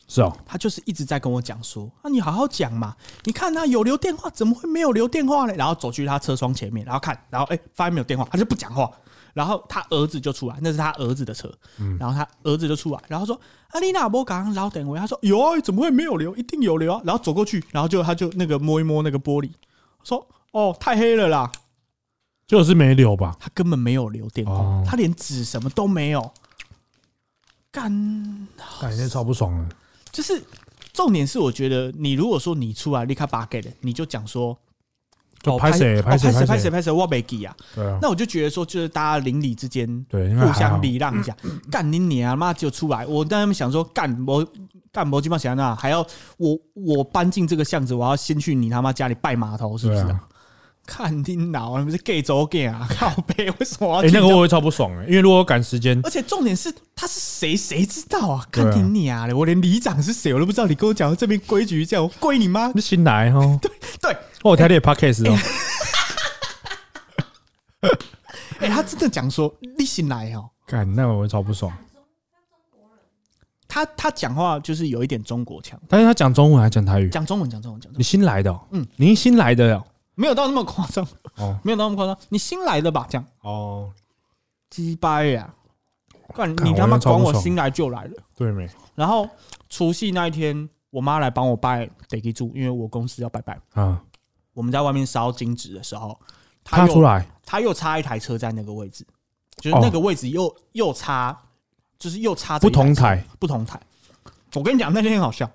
[0.07, 2.95] 是哦，他就是一直在跟我讲说：“啊，你好好讲嘛！
[3.25, 8.89] 你看他有留电话，怎么会没有留电话呢？”然后走去他车窗前面，然后看，然后哎、发现没有电话，他就不讲话。
[9.37, 11.53] 然后他儿子就出来，那是他儿子的车。
[12.01, 16.35] 然后他儿子就出来，然后说：“啊，你哪波刚老等我？”他说：“有啊，怎么会没有留？
[16.37, 19.51] 一定有留啊！”然后走过去，然后就他就那个摸一摸那个玻璃，
[20.03, 21.53] 说：“哦，太黑了啦！”
[22.49, 23.37] 就是没留吧？
[23.39, 26.33] 他根本没有留电话，哦他连纸什么都没有。
[27.71, 28.49] 干
[28.81, 29.77] 感觉超不爽的。
[30.11, 30.43] 就是
[30.95, 34.59] 重点是，我觉得你如果说你出来立刻把给的，你就讲说
[35.51, 37.55] 哦拍谁哦拍谁拍谁拍谁我没记啊。
[37.75, 40.81] 对啊，那我就觉得说，就是大家邻里之间对，互相。
[40.83, 41.35] 礼让一下。
[41.71, 44.47] 干你你啊妈就出来，我在那边想说，干我
[44.93, 46.07] 干我鸡巴想那还要
[46.37, 50.21] 我我搬进这个巷子，我要先去你他妈家里拜码头，是不是、啊，
[50.87, 52.87] 看你脑，你不是 gay 走 gay 啊？
[52.97, 58.47] 靠背，为什么我要哎，那个我会超不爽哎，因为如果赶时间，而且重点是他是谁，谁知道啊？
[58.51, 60.67] 看你娘的，我连里长是谁我都不知道。
[60.67, 62.71] 你跟我讲这边规矩这样，我归你妈！
[62.73, 63.71] 你新来 哈，对
[64.01, 65.37] 对，我有听你的 podcast 哦，
[68.61, 70.49] 哎、 他真的讲说你新来哦。
[70.67, 71.73] 干那我会超不爽。
[73.69, 79.85] 他他讲话就是有一点中国腔，但是他讲中文还讲台语，讲中文讲中文讲中你，新来的哦，嗯，您新来的哦，
[80.17, 82.19] 没有到那么夸张，哦没有到那么夸张。
[82.31, 83.07] 你新来的吧？
[83.09, 83.93] 这样哦，
[84.69, 85.55] 鸡掰呀！
[86.35, 88.13] 干干你他妈管我新来就来了。
[88.35, 88.69] 对没？
[88.97, 89.29] 然后
[89.69, 93.57] 除夕那一天，我妈来帮我拜得给住，因为我公司要拜拜。
[93.75, 94.03] 啊，
[94.53, 96.17] 我们在外面烧金纸的时候，又
[96.65, 99.07] 他出来，他又插一台车在那个位置，
[99.59, 101.39] 就是哦那个位置又、又插，
[101.99, 103.81] 就是又插着不一台车同台，不同台。
[104.55, 105.49] 我跟你讲，那天很好笑，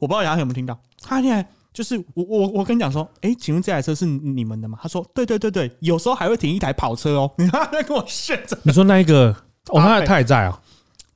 [0.00, 0.76] 我不知道大家有没有听到。
[1.00, 4.78] 他现在就是我我我跟你讲说，哎、请问这台车是你们的吗？
[4.80, 7.30] 他说对对对对，有时候还会停一台跑车哦。
[7.36, 9.34] 你看他在跟我炫着你说那一个，
[9.70, 10.60] 哦，他阿北他也在啊。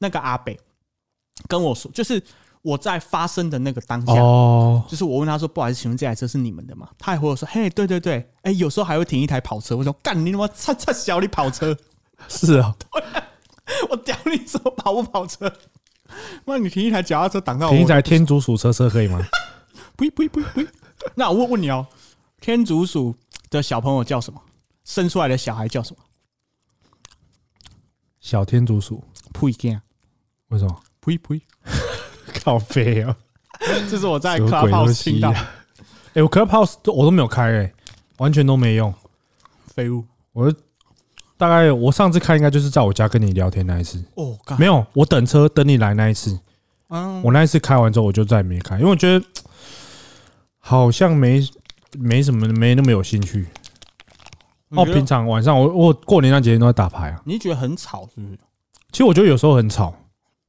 [0.00, 0.58] 那个阿北
[1.46, 2.22] 跟我说，就是
[2.62, 4.12] 我在发生的那个当下。
[4.14, 11.76] 哦，就是我问他说：“不好意思，请问这台车是你们的吗？”他也回我说：“嘿，对对对，哎、有时候还会停一台跑车。”我说：“干你他妈擦擦小你跑车！
[12.28, 12.74] 是啊，
[13.90, 15.52] 我屌你什么跑不跑车？
[16.44, 19.20] 那，你停一台脚踏车挡到我，停一台天竺鼠车车可以吗？
[19.98, 20.66] 呸呸呸呸！
[21.16, 21.87] 那我问问你哦，
[22.40, 23.14] 天竺鼠
[23.50, 24.40] 的小朋友叫什么？
[24.84, 26.02] 生出来的小孩叫什么？
[28.20, 29.82] 小天竺鼠，呸干
[30.48, 30.80] 为什么？
[31.00, 31.42] 呸呸！
[32.44, 33.16] 靠飞啊！
[33.90, 35.30] 这是我在什么鬼 Clubhouse 听到？
[36.14, 37.72] 哎，我 Clubhouse 都我都没有开哎，
[38.18, 38.94] 完全都没用。
[39.74, 40.52] 废物我
[41.37, 46.38] 大概我上次开应该就是在我家跟你聊天那一次，哦，干没有，我等车等你来那一次，
[46.88, 49.24] 嗯，我那一次开完之后我就再也没开，因为我觉得
[50.68, 51.42] 好像没
[51.98, 53.46] 没什么没那么有兴趣。
[54.68, 57.22] 哦，你平常晚上我我过年那几天都在打牌啊。
[57.24, 58.38] 你觉得很吵是不是？
[58.92, 59.94] 其实我觉得有时候很吵，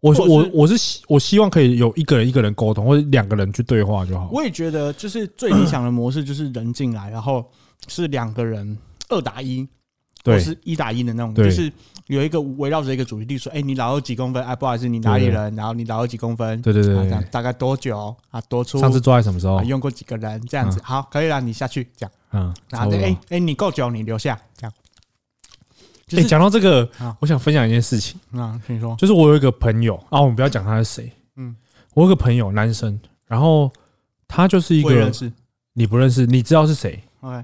[0.02, 4.28] 我或者是我我是希我希望可以有一个人一个人沟通，或者两个人去对话就好。
[4.30, 7.50] 我也觉得，就是最理想的模式就是人进来，然后
[7.88, 8.78] 是两个人
[9.08, 9.66] 二打一，
[10.24, 11.72] 或是一打一的那种，就是
[12.08, 14.44] 有一个围绕着一个主题，例如说，哎，你老二几公分？
[14.44, 15.56] 哎，不好意思，你哪里人？
[15.56, 16.62] 然后你老二几公分？
[16.62, 18.42] 对对对大概多久啊？
[18.42, 18.80] 多粗？
[18.80, 19.64] 上次做在什么时候啊？
[19.64, 20.42] 用过几个人？
[20.48, 22.12] 这样子，好，可以了，你下去这样。
[22.32, 24.74] 嗯，然后哎哎，你够久，你留下这样。
[26.08, 28.96] 就哎，是讲到这个啊，我想分享一件事情，啊，请说。
[28.98, 31.56] 就是我有一个朋友啊，我们不要讲他是谁，嗯嗯，
[31.94, 33.72] 我有个朋友男生，然后
[34.28, 35.12] 他就是一个。
[35.74, 37.42] 你不认识，你知道是谁，OK，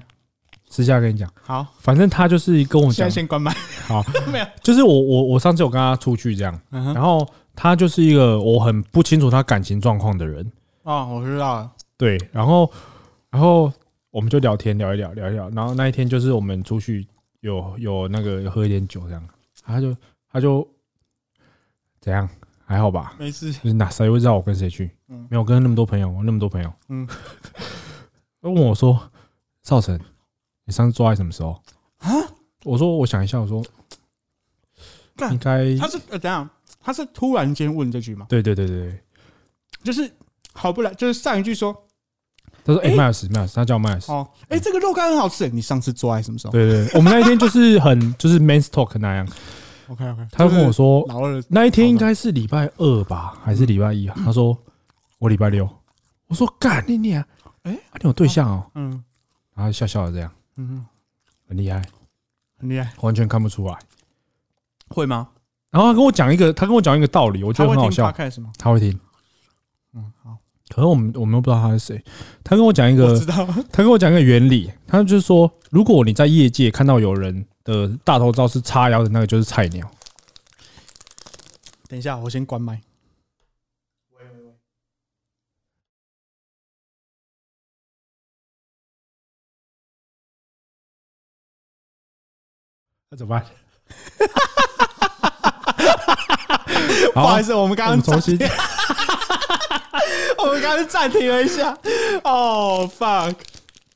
[0.76, 2.92] 私下跟你讲，好，反正他就是跟我讲。
[2.92, 3.50] 现在，先关麦。
[3.86, 4.46] 好， 没有。
[4.62, 6.92] 就是我我我上次有跟他出去这样，嗯哼。
[6.94, 11.72] 然后他就是一个我很不清楚他感情状况的人，哦，我知道了。
[11.96, 12.70] 对，然后
[13.30, 13.72] 然后
[14.10, 17.06] 我们就聊天聊一聊聊一聊，然后那一天就是我们出去
[17.40, 19.28] 有有那个喝一点酒这样，
[19.64, 19.96] 他就
[20.30, 20.68] 他就
[22.02, 22.28] 怎样？
[22.66, 23.50] 还好吧，没事。
[23.50, 24.90] 就是哪谁会知道我跟谁去？
[25.08, 25.26] 嗯。
[25.30, 27.06] 没有跟那么多朋友，我那么多朋友，嗯，
[28.42, 29.00] 他问我说
[29.64, 29.98] ：“少晨，
[30.66, 31.58] 你上次抓爱什么时候？”
[31.98, 32.12] 啊，
[32.64, 33.64] 我说：“我想一下。”我说
[35.16, 36.48] ：“干应该他是呃，怎样？
[36.82, 38.26] 他是突然间问这句吗？
[38.28, 39.00] 对对对对对。”
[39.82, 40.10] 就是
[40.52, 41.72] 好不来，就是上一句说
[42.64, 44.10] 他说：“哎、诶麦尔斯，麦尔斯，他叫麦尔斯。
[44.12, 45.48] 哦，哎、这个肉干很好吃。
[45.48, 49.28] 你上次做爱什么时候对对，对我们那一天就是很 就是 man talk 那样。
[49.88, 54.16] ？OK OK，他跟我说，老二那一天应该是礼拜二吧，还是礼拜一啊？
[54.24, 54.56] 他说
[55.18, 55.68] 我礼拜六。
[56.26, 57.24] 我说干你你啊，
[57.62, 58.70] 诶啊你有对象哦？
[58.74, 59.04] 嗯
[59.54, 60.86] 然后笑笑的这样，嗯，
[61.48, 61.82] 很厉害，
[62.58, 63.78] 很厉害，完全看不出来。
[64.88, 65.28] 会吗？
[65.70, 68.10] 然后他跟我讲一个，他跟我讲一个道理，我觉得很好笑。
[68.58, 68.98] 他会听，
[69.94, 70.38] 嗯，好，
[70.68, 72.02] 可是我们我们又不知道他是谁。
[72.42, 73.18] 他跟我讲一个。
[73.72, 79.90] 他跟我讲一个原理，他就是说，如果你在业界看到有人的大头照是叉腰的那个，就是菜鸟。
[81.88, 82.80] 等一下，我先关麦。
[93.10, 93.46] 那怎么办？
[97.14, 98.36] 不好意思，我们刚刚重新
[100.38, 101.76] 我们刚刚暂停了一下。
[102.24, 103.34] 哦、fuck！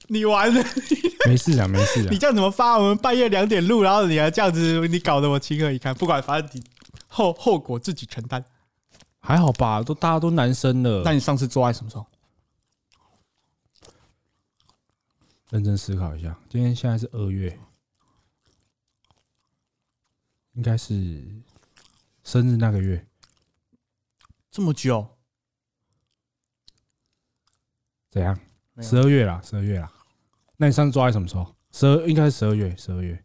[0.07, 0.65] 你完了，
[1.27, 2.19] 没事啊，没事啊你。
[2.19, 2.79] 这样怎么发？
[2.79, 5.95] 我们半夜两点录，然后你还这样子，你搞得我情何以堪？
[5.95, 6.63] 不管，反正你
[7.09, 8.43] 后后果自己承担。
[9.21, 11.13] 还好吧，都大家都男生了那。
[11.13, 12.07] 你上次做爱什么时候？
[15.51, 17.59] 认真思考一下，今天现在是二月，
[20.55, 21.23] 应该是
[22.25, 23.07] 生日那个月。
[24.51, 25.07] 这么久？
[28.11, 28.39] 怎样？
[28.75, 29.93] 没有十二月啦，十二月啦。
[30.57, 31.55] 那你上次抓在什么时候？
[31.71, 33.25] 十二应该是十二月，十二月。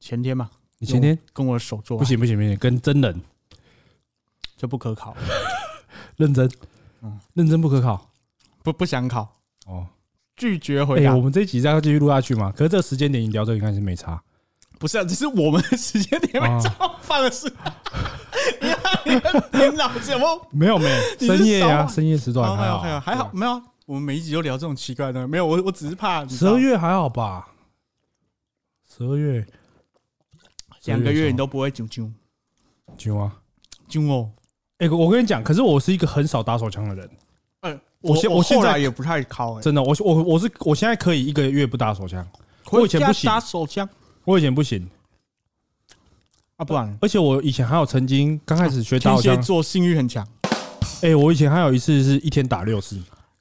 [0.00, 3.20] 前天嘛，你前天跟我的手做爱不行不行不行，跟真人
[4.56, 5.14] 就不可考，
[6.16, 6.50] 认真，
[7.02, 8.10] 嗯认真不可考
[8.62, 9.88] 不不想考，哦。
[10.36, 11.14] 拒绝哎、回答。
[11.14, 12.50] 我们这一集再要继续录下去吗？
[12.50, 14.23] 可是这个时间点你聊这个应该是没差。
[14.84, 17.50] 不是啊，只是我们的时间点没哦照放的是，
[18.60, 19.14] 你你
[19.70, 20.46] 你脑子有没有？
[20.50, 21.86] 没有没有，深夜啊，少啊。
[21.86, 22.76] 深夜时段还还好。
[22.76, 23.62] 好还好还好，没有啊。
[23.86, 27.48] 我们每一集都聊这种奇怪的没有我我只是怕十二月还好吧？
[28.94, 29.46] 十二月。
[30.84, 32.12] 两个月你都不会啾啾。
[32.98, 33.32] 九啊？
[33.88, 34.30] 啾哦。
[34.76, 37.10] 哎、我跟你讲，可是我是一个很少打手枪的人，
[37.62, 42.28] 嗯，我现我我现在也不太考哎，真的，我我我是我现在可以一个月不打手枪，
[42.70, 43.26] 我以前不行。
[43.26, 43.88] 打手枪
[44.24, 44.88] 我以前不行，
[46.56, 50.26] 啊，不然而且我以前还有曾经刚开始学打天手枪，蝎座性欲很强
[51.02, 52.98] 哎、我以前还有一次是一天打六次，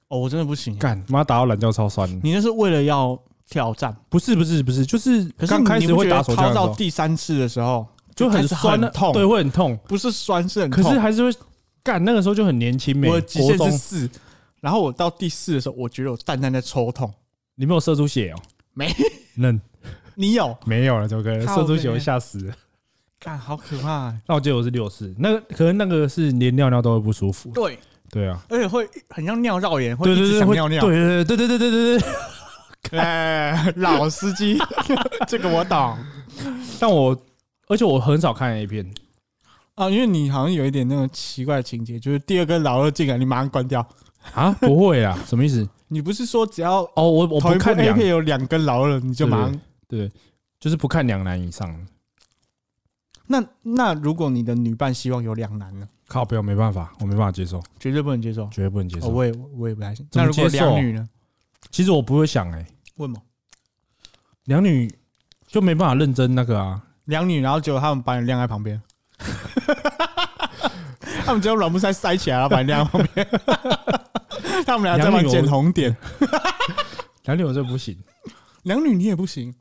[0.10, 0.78] 哦，我真的不行。
[0.78, 2.10] 干妈打到懒觉超酸。
[2.22, 3.18] 你那是为了要
[3.50, 3.96] 挑战？
[4.10, 9.80] 不是不是不是，就是可是刚开你不觉得始会打手枪敲的时候到第三次的时候就开始很酸的，痛，对，，会很痛。
[9.88, 10.84] 不是酸是很痛。
[10.84, 11.40] 可是还是会
[11.82, 14.10] 干，那个时候就很年轻没我的极国中限是，四，
[14.60, 17.10] 然后我到第四的时候，我觉得我蛋蛋在抽痛。
[17.56, 18.42] 你没有射出血哦？
[18.74, 18.94] 没，
[19.36, 19.62] 嫩
[20.16, 20.58] 你有？
[20.66, 22.54] 没有了，周哥靠射出血背会吓死了。
[23.20, 24.20] 干，好可怕、欸！
[24.28, 27.50] 那我记得我是六四，那个可能那个是连尿尿都会不舒服。
[27.54, 27.80] 对，
[28.12, 30.82] 对啊，而且会很像尿道炎，会一直想尿尿。
[30.82, 32.10] 对对对对对对对对。
[33.00, 34.58] 哎，老司机，
[35.26, 35.98] 这个我懂
[36.80, 37.18] 但我
[37.70, 38.86] 而且我很少看 A 片，
[39.76, 43.88] 啊，因为你好像有一点那种奇怪的情节，就是第二根老二进来，你马上关掉。
[44.34, 45.68] 啊，不会啊，什么意思？
[45.88, 49.62] 你不是说只要哦，我我不看 A 两，片有两根老二，你就马上？
[49.96, 50.12] 对，
[50.60, 51.86] 就是不看两男以上。
[53.28, 55.88] 那那如果你的女伴希望有两男呢？
[56.08, 58.48] 靠，不要，没办法，我没办法接受，绝对不能接受。
[58.50, 59.10] 绝对不能接哦，受。
[59.10, 60.08] 我也我也不太行。
[60.14, 61.08] 那如果两女呢？
[61.72, 62.66] 其实我不会想，哎，
[62.96, 63.22] 问嘛，
[64.46, 64.92] 两女
[65.48, 66.82] 就没办法认真那个啊。
[67.06, 68.82] 两女，然后结果他们把你晾在旁边，
[71.26, 73.28] 他们只有软木塞塞起来，然后把你晾在旁边，
[74.66, 75.96] 他们俩在玩剪红点。
[77.24, 77.98] 两女我这不行，
[78.64, 79.54] 两女你也不行，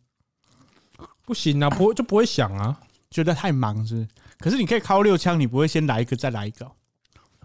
[1.33, 2.79] 不行啊， 不会就不会想啊。
[3.11, 4.09] 觉得太忙是不是？
[4.39, 6.73] 可是你可以敲六枪，你不会先来一个再来一个哦？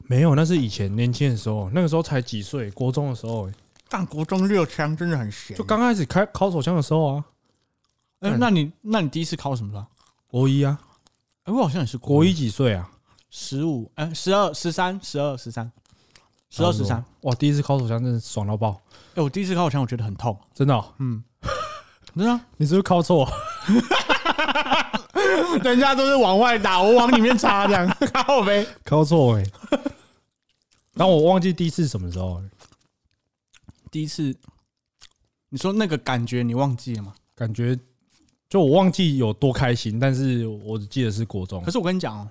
[0.04, 3.50] 没有，那是以前年轻的时候，那个时候才几岁，国中的时候，
[3.90, 5.58] 但国中六枪真的很闲。
[5.58, 7.26] 就刚开始开考手枪的时候啊，
[8.22, 9.86] 哎、那你那你第一次考什么了？
[10.28, 10.80] 国一啊，
[11.44, 12.90] 哎、我好像也是国一几岁啊？
[13.30, 15.70] 十五，哎，十二、十三、十二、十三、
[16.50, 17.04] 十二、十三。
[17.22, 18.82] 哇，第一次考手枪真的爽到爆，
[19.16, 20.40] 哎，我第一次考手枪，我觉得很痛。
[20.54, 20.94] 真的哦。
[21.00, 21.22] 嗯，
[22.16, 23.30] 真的啊，你是不是考错？
[25.64, 28.66] 人家都是往外打，我往里面插，这样 靠呗。
[28.84, 29.44] 靠错哎。
[30.94, 32.50] 然后我忘记第一次什么时候了，
[33.92, 34.36] 第一次，
[35.50, 37.14] 你说那个感觉你忘记了吗？
[37.36, 37.78] 感觉
[38.50, 41.70] 就我忘记有多开心，但是我只记得是国中可。
[41.70, 42.28] 是我跟你讲哦，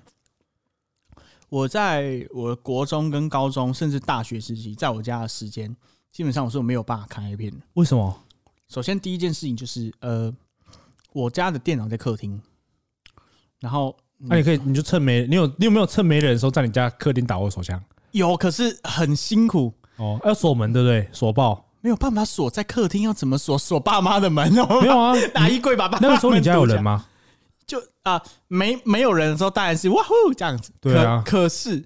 [1.49, 5.73] 我在我国中跟高中，甚至大学时期，在我家的时间，
[6.11, 7.57] 基本上我是没有办法看 A 片的。
[7.75, 8.23] 为什么？
[8.67, 10.33] 首先第一件事情就是，呃，
[11.23, 12.39] 我家的电脑在客厅，
[13.59, 17.81] 然后那、你可以，你就趁没你有你有没有趁没人的时候在你家客厅打过手枪？
[18.11, 21.07] 有，可是很辛苦，哦，要锁门对不对？
[21.11, 23.57] 锁爆没有办法锁在客厅，要怎么锁？
[23.59, 24.81] 锁爸妈的门哦？
[24.81, 25.13] 没有啊？
[25.33, 27.05] 拿衣柜把爸妈那个时候你家有人吗？
[27.65, 30.71] 就啊、没没有人的时候，当然是哇呼这样子。
[30.79, 31.83] 对啊可可是，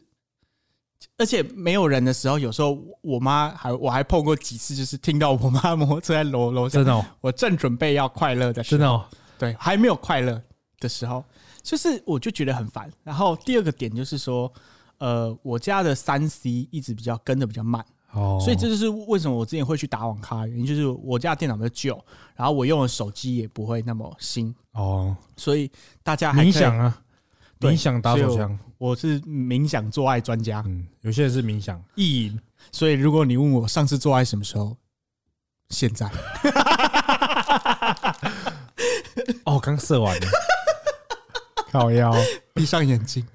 [1.18, 9.06] 而且没有人的时候，有时候我妈还我还碰过几次，就是听到我妈摩托车在楼楼下真，的哦，我正准备要快乐的时候，真的哦。
[9.42, 10.40] 对，还没有快乐
[10.80, 11.26] 的时候，
[11.64, 12.88] 就是我就觉得很烦。
[13.04, 14.54] 然后第二个点就是说，
[15.00, 22.00] 呃，我家的三 C 一直比较跟的比较慢，哦，所以这就是为什么我之前会去打网咖的原因，就是我家的电脑比较旧，
[22.36, 25.72] 然后我用的手机也不会那么新，哦，所以
[26.04, 27.02] 大家冥想，啊，
[27.60, 31.84] 对冥想打手枪，我是冥想做爱专家，嗯，有些人是冥想。
[31.96, 32.40] 意淫，
[32.72, 34.78] 所以如果你问我上次做爱什么时候，
[35.70, 36.08] 现在
[39.46, 40.28] 哦，刚射完了，
[41.72, 42.14] 靠腰。
[42.54, 43.26] 闭上眼睛，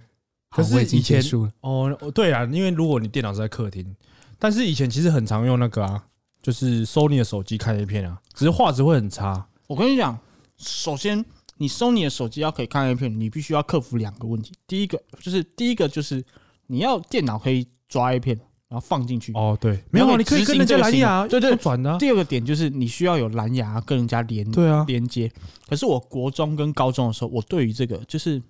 [0.51, 3.97] 可是好我已经以前结束了，哦，对啊，因为如果你电脑是在客厅，
[4.39, 6.05] 但是以前其实很常用那个啊，
[6.43, 9.47] 就是收你的手机看 A 片啊，只是画质会很差。
[9.67, 10.19] 我跟你讲，
[10.59, 11.25] 首先
[11.57, 14.53] 你收你的手机要可以看 A 片，你必须要克服两个问题。
[14.67, 16.23] 第一个就是第一个就是
[16.67, 18.39] 你要电脑可以抓 A 片，
[18.77, 19.33] 然后放进去。
[19.33, 21.99] 哦，对，没有啊，你可以跟人家蓝牙，对对转的啊。
[21.99, 25.33] 第二个点就是你需要有蓝牙跟人家连对啊，连接。
[25.67, 28.43] 可是我国中跟高中的时候，我对于这个就是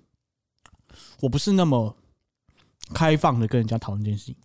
[1.21, 1.95] 我不是那么
[2.93, 4.35] 开放的跟人家讨论这件事情。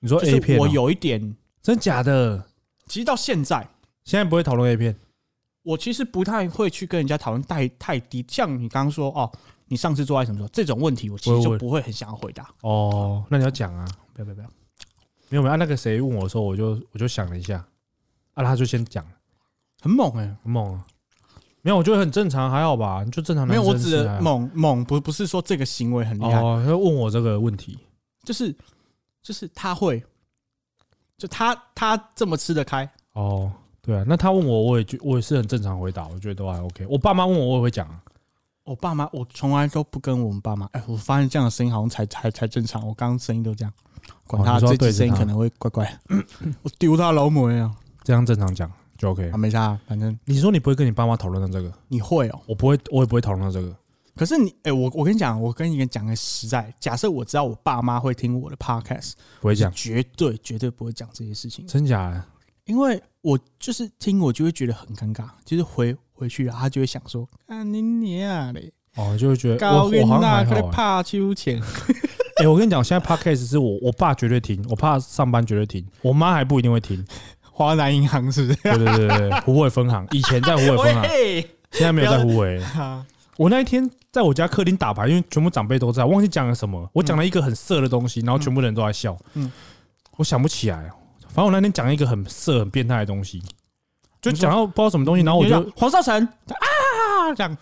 [0.00, 2.46] 你说 A 片哦，是我有一点，真假的？
[2.86, 3.66] 其实到现在，
[4.04, 4.94] 现在不会讨论 A 片
[5.62, 8.24] 我其实不太会去跟人家讨论太太低。
[8.28, 9.30] 像你刚刚说哦，
[9.68, 12.48] 你上次做爱什么时候这种问题，我其实就不会很想要回答。
[12.62, 14.48] 哦，那你要讲啊，不要不要不要，
[15.30, 17.64] 没有没有，啊那个谁问我的时候，我就我就想了一下，
[18.34, 19.02] 啊，他就先讲，
[19.80, 20.84] 很猛哎、很猛啊。
[21.62, 24.20] 没有，我觉得很正常，还好吧，就正常没有，我指的。
[24.20, 27.78] 猛猛不不是说这个行为很厉害，哦，他问我这个问题，
[28.24, 28.50] 就是
[29.22, 30.02] 就是他会，
[31.18, 33.52] 就他他这么吃得开，哦，
[33.82, 36.86] 对啊，那他问我，我也觉我也是很正常回答，我觉得都还 OK。
[36.88, 38.02] 我爸妈问我，我也会讲啊。
[38.64, 43.72] 我爸妈我从来都不跟我们爸妈，哎，我发现这样的声音好像才才才正常，我刚刚声音都这样，
[44.26, 46.00] 管他哦对着他集声音可能会怪怪，
[46.62, 47.70] 我丢他老母呀，
[48.02, 48.70] 这样正常讲。
[48.98, 49.36] 就 OK 啊。
[49.36, 50.16] 没差，反正。
[50.26, 53.74] 你说你不会跟你爸妈讨论到这个，你会哦，我不会，我也不会讨论到这个。
[54.14, 62.10] 可是你，哎、我我跟你讲，我跟你讲个实在，假设我知道我爸妈会听我的 podcast，不会讲，绝对绝对不会讲这些事情，真假？
[62.10, 62.22] 的？
[62.66, 70.70] 因为我就是听我就会觉得很尴尬，就是回回去啊，他就会想说，啊你你啊嘞，哦，就会觉得我高我好像还好、那可欸。
[70.70, 71.58] 怕秋钱，
[72.40, 77.04] 哎、我跟你讲，现在 podcast 是我我爸绝对听，我爸上班绝对听，我妈还不一定会听。
[77.52, 78.58] 华南银行是不是？
[78.62, 81.40] 对对对对对，湖北分行以前在湖北分行，喂，
[81.72, 82.58] 现在没有在湖北。
[82.78, 83.04] 啊
[83.36, 89.16] 我那一天在我家客厅打牌，因为全部长辈都在，忘记讲了什么，我讲了一个很色的东西，然后全部人都在笑。
[89.34, 89.52] 嗯嗯，
[90.16, 90.90] 我想不起来。
[91.28, 93.42] 反正我那天讲了一个很色、很变态的东西，
[94.20, 97.56] 就讲到不知道什么东西，然后我就黄少成啊，这样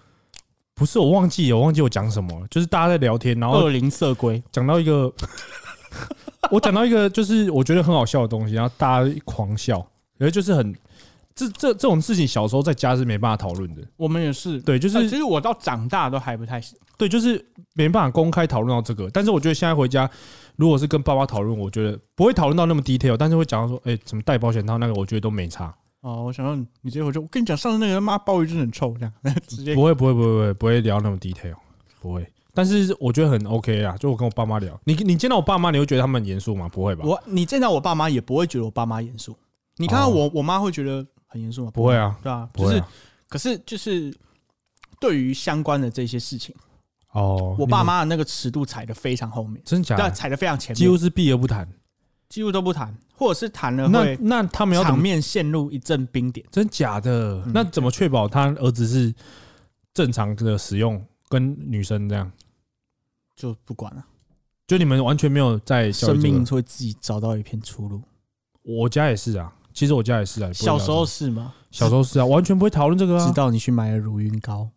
[0.79, 5.13] 不是我忘记，我忘记我讲什么了，就是大家在聊天，然后恶灵色龟，讲到一个，
[6.51, 9.85] 我讲到一个就是我觉得很好笑的东西，然后大家狂笑，
[10.19, 10.73] 可是就是很
[11.35, 13.83] 这这这种事情，小时候在家是没办法讨论的。
[13.97, 16.79] 我们也是，对，就呃是其实我到长大都还不太行。
[16.97, 19.09] 对，就是没办法公开讨论到这个。
[19.11, 20.11] 但是我觉得现在回家，
[20.57, 25.73] 如果是跟爸爸讨论，我觉得不会讨论到那么 detail，但是会讲到说，哎、怎么带保险套那个，我觉得都没差。
[26.01, 29.13] 哦，我想说你直接回去，我跟你讲，上次那个他妈鲍鱼真的很臭，这样
[29.49, 31.55] 直接不会，不会，不会，不会，不会聊那么 detail，
[32.01, 32.27] 不会。
[32.55, 36.69] 但是我觉得很 OK 啊，就我跟我爸妈聊，你你见到我爸妈，你会觉得他们很严肃吗？
[36.69, 37.05] 不会吧？
[37.05, 39.37] 我你见到我爸妈也不会觉得我爸妈严肃，
[39.77, 41.71] 你看到我我妈会觉得很严肃吗？
[41.73, 42.89] 不会啊，对啊，就是不会啊。
[43.29, 44.13] 可是就是
[44.99, 46.55] 对于相关的这些事情，
[47.13, 51.69] 哦，我爸你妈的那个尺度踩的非常后面，对啊，真假的，踩的非常前面，几乎是避而不谈。
[52.29, 54.97] 几乎都不谈，或者是谈了那会那他们要怎么？
[54.97, 56.47] 场面陷入一阵冰点。
[56.51, 57.43] 真假的？
[57.47, 59.15] 嗯那怎么确保他儿子是
[59.95, 62.31] 正常的使用，跟女生这样？
[63.35, 64.05] 就不管了，
[64.67, 68.03] 就你们完全没有在教育这个生命会自己找到一片出路。
[68.63, 70.49] 我家也是啊，其实我家也是啊。
[70.49, 71.55] 不会小时候这个是吗？
[71.71, 73.27] 小时候是啊，完全不会讨论这个啊。
[73.27, 74.69] 直到你去买了乳晕膏，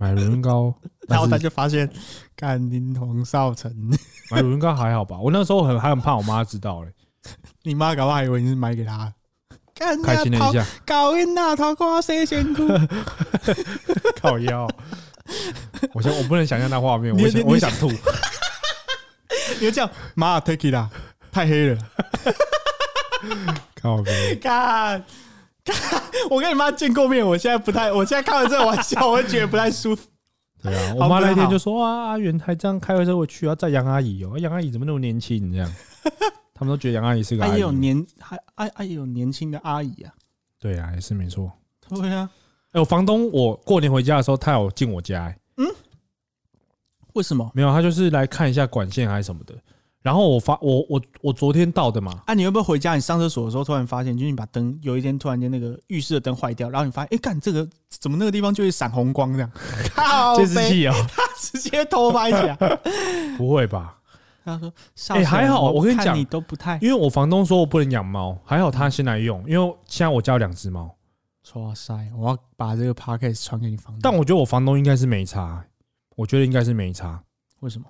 [0.00, 0.74] 买乳晕膏，
[1.06, 1.88] 然后他就发现，
[2.34, 3.70] 干您黄少成，
[4.32, 5.18] 买乳晕膏还好吧？
[5.20, 6.88] 我那时候很还很怕我妈知道嘞，
[7.62, 9.12] 你妈搞不好还以为你是买给他。
[9.74, 12.66] 干开心了一下，搞晕那桃花谁先哭？
[14.20, 14.66] 靠腰。
[15.94, 17.88] 我想我不能想象那画面，我我会想吐。
[17.88, 20.90] 你就这样，妈 take it 啦，
[21.30, 21.78] 太黑了。
[23.80, 25.04] 靠背，干干，
[26.30, 30.08] 我跟你妈见过面，我现在不太，我现在开完这个玩笑，我会觉得不太舒服。
[30.62, 35.50] 对啊，我妈那天就说啊，阿元还这样开回车回去，要载杨阿姨哦，杨阿姨怎么那么年轻？
[35.50, 35.72] 这样，
[36.54, 37.72] 他们都觉得杨阿姨是个阿姨还有。
[37.72, 40.12] 年，还还还有年轻的阿姨啊。
[40.58, 41.50] 对啊，也是没错。
[41.88, 42.28] 对啊，
[42.72, 45.36] 哎，我房东我过年回家的时候，他有进我家、欸，
[47.14, 47.50] 为什么？
[47.54, 49.54] 没有，他就是来看一下管线还是什么的。
[50.02, 52.94] 然后我发我我我昨天到的嘛，啊，你会不会回家？
[52.94, 59.50] 你上厕所的时候突然发现，就是你把灯有一天突然间那个浴室的灯坏掉，然后你发现，哎、干这个怎么那个地方就会闪红光这样？
[59.94, 60.94] 靠监视背，器哦，
[61.38, 62.56] 直接偷拍起来。
[63.36, 63.98] 不会吧？
[64.42, 70.96] 他说：“少哎成还好我跟你讲你都不太因为我房东说我不能养猫，还好他先来用，因为现在我家有两只猫，
[71.54, 71.94] 哇塞！
[72.16, 73.98] 我要把这个 podcast 传给你房东。
[74.02, 75.62] 但我觉得我房东应该是没差，
[76.16, 77.22] 我觉得应该是没差，
[77.60, 77.86] 为什么？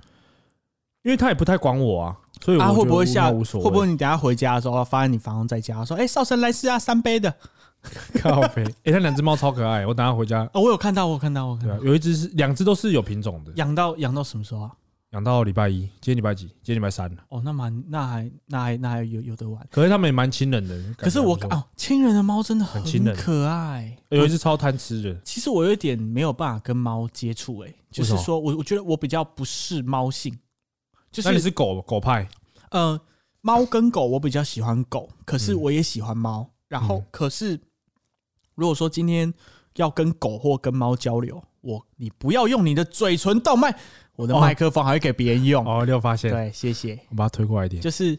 [1.03, 3.31] 因为他也不太管我啊，所以他啊，会不会下？
[3.31, 7.35] 无所谓，会不会你等下回家的时候，发现你房东在家，说：‘哎、少神来试啊，三杯的。
[8.21, 8.63] 咖啡？
[8.85, 11.77] 哎，他两只猫超可爱，我等下回家，哦，我有看到，我有看到，我有看到。
[11.79, 14.71] 对啊，有一只是两只都是有品种的，养到养到什么时候啊？
[15.13, 16.47] 养到礼拜一，今天礼拜几？
[16.63, 17.23] 今天礼拜三了。
[17.31, 19.67] 哦，那蛮那还那还那还有有得玩。
[19.71, 23.97] 可是他们也蛮亲人的，可是我哦，亲人的猫真的很亲人可爱。
[24.11, 30.39] 有一只超贪吃的，其实我有一点没有办法跟猫接触，哎，就是说我我觉得我比较不是猫性，
[31.11, 32.29] 就那你是是狗狗派，
[32.71, 33.01] 呃，
[33.41, 36.49] 猫跟狗我比较喜欢狗，可是嗯我也喜欢猫。
[36.69, 37.59] 然后嗯可是
[38.55, 39.33] 如果说今天
[39.77, 43.77] 要跟狗或跟猫交流，我你不要用你的嘴唇动脉，
[44.15, 45.67] 我的哦麦克风还会给别人用。
[45.67, 46.31] 哦，你有发现？
[46.31, 46.99] 对，谢谢。
[47.11, 47.83] 我把它推过来一点。
[47.83, 48.17] 就是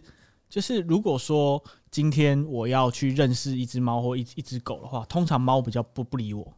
[0.49, 6.53] 就是，如果说今天我要去认识一只猫或一一只狗的话，通常猫比较不不理我，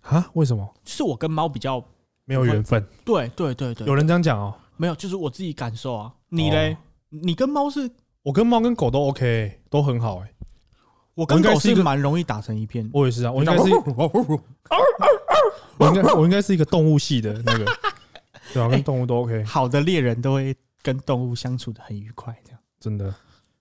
[0.00, 0.30] 啊？
[0.32, 1.84] 为什么就是我跟猫比较
[2.24, 2.82] 没有缘分？
[3.04, 4.54] 对对对对，有人这样讲哦。
[4.76, 4.94] 没有？
[4.94, 6.14] 就是我自己感受啊。
[6.28, 6.74] 你嘞？
[6.74, 6.76] 哦
[7.10, 7.88] 你跟猫是？
[8.22, 10.32] 我跟猫跟狗都 OK，都很好哎。
[11.14, 12.90] 我跟狗是一个蛮容易打成一片。
[12.92, 13.62] 我也是啊，我应该是，
[15.78, 17.64] 我应该我应该是一个动物系的那个，
[18.52, 22.60] 对啊，跟动物都 OK，好的猎人都会跟动物相处的很愉快，这样。
[22.80, 23.14] 真的。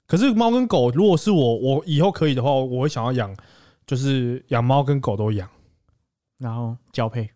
[0.08, 3.38] 可是猫跟狗，如果是我，我以后可以的话，我会想要养，
[3.86, 5.48] 就是养猫跟狗都养，
[6.40, 7.30] 然后交配，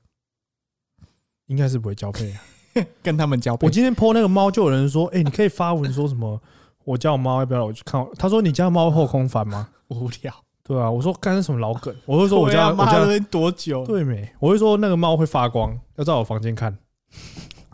[1.45, 2.41] 应该是不会交配啊。
[3.03, 3.71] 跟他们交配我。
[3.71, 6.39] 今天 po 那个猫，就有人说，哎，你可以发文说什么？
[6.83, 8.05] 我家有猫，要不要我去看？
[8.17, 9.67] 他说你家猫后空翻吗？
[9.89, 11.95] 无聊，对啊，我说干是什么老梗？
[12.05, 13.85] 我会说我家我家多久？
[13.85, 14.29] 对没？
[14.39, 16.77] 我会说那个猫会发光，要在我房间看，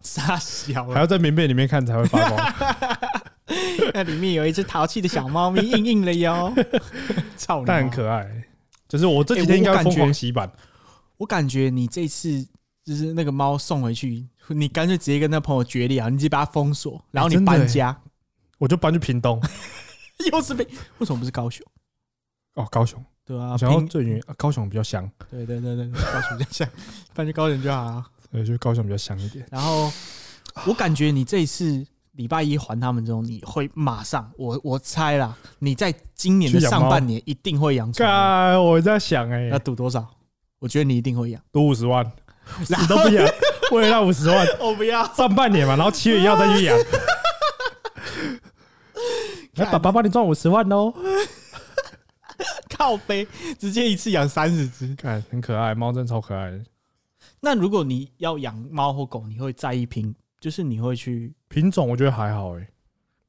[0.02, 2.54] 傻小还要在棉被里面看才会发光。
[3.94, 6.52] 那里面有一只淘气的小猫咪，硬硬的哟，
[7.36, 7.64] 操！
[7.66, 8.28] 但很可爱。
[8.88, 10.52] 就是我这几天应该疯狂洗版，
[11.18, 12.44] 我感觉你这次
[12.84, 16.10] 就是那个猫送回去，你干脆直接跟那朋友决裂啊！
[16.10, 17.98] 你直接把他封锁，然后你搬家，
[18.58, 19.42] 我就搬去屏东
[20.32, 20.68] 又是被
[21.00, 21.66] 为什么不是高雄？
[22.56, 23.04] 哦，高雄。
[23.26, 26.70] 对啊，我想要最远，啊高雄比较香，对对对对，高雄比较香
[27.16, 28.06] 搬去高雄就好了。
[28.32, 29.48] 对，就高雄比较香一点。
[29.50, 29.90] 然后
[30.66, 38.10] 我感觉你这一次礼拜一还他们之后，你会马上，我我猜啦，你在今年的上半年一定会养宠物。
[38.10, 40.06] 干，我在想哎、要赌多少？
[40.60, 41.42] 我觉得你一定会养。
[41.52, 42.06] 赌五十万，
[42.66, 43.26] 死都不养，
[43.74, 46.78] 为了那五十万， 我不要，上半年嘛，然后七月一号再去养。
[49.56, 50.94] 来，爸爸帮你赚五十万哦！
[52.70, 53.28] 靠背，
[53.60, 54.96] 直接一次养三十只。
[54.96, 56.60] 看，很可爱，猫真的超可爱的。
[57.40, 62.68] 那如果你要养猫或狗，你会在意品，就是你会去品种我觉得还好哎、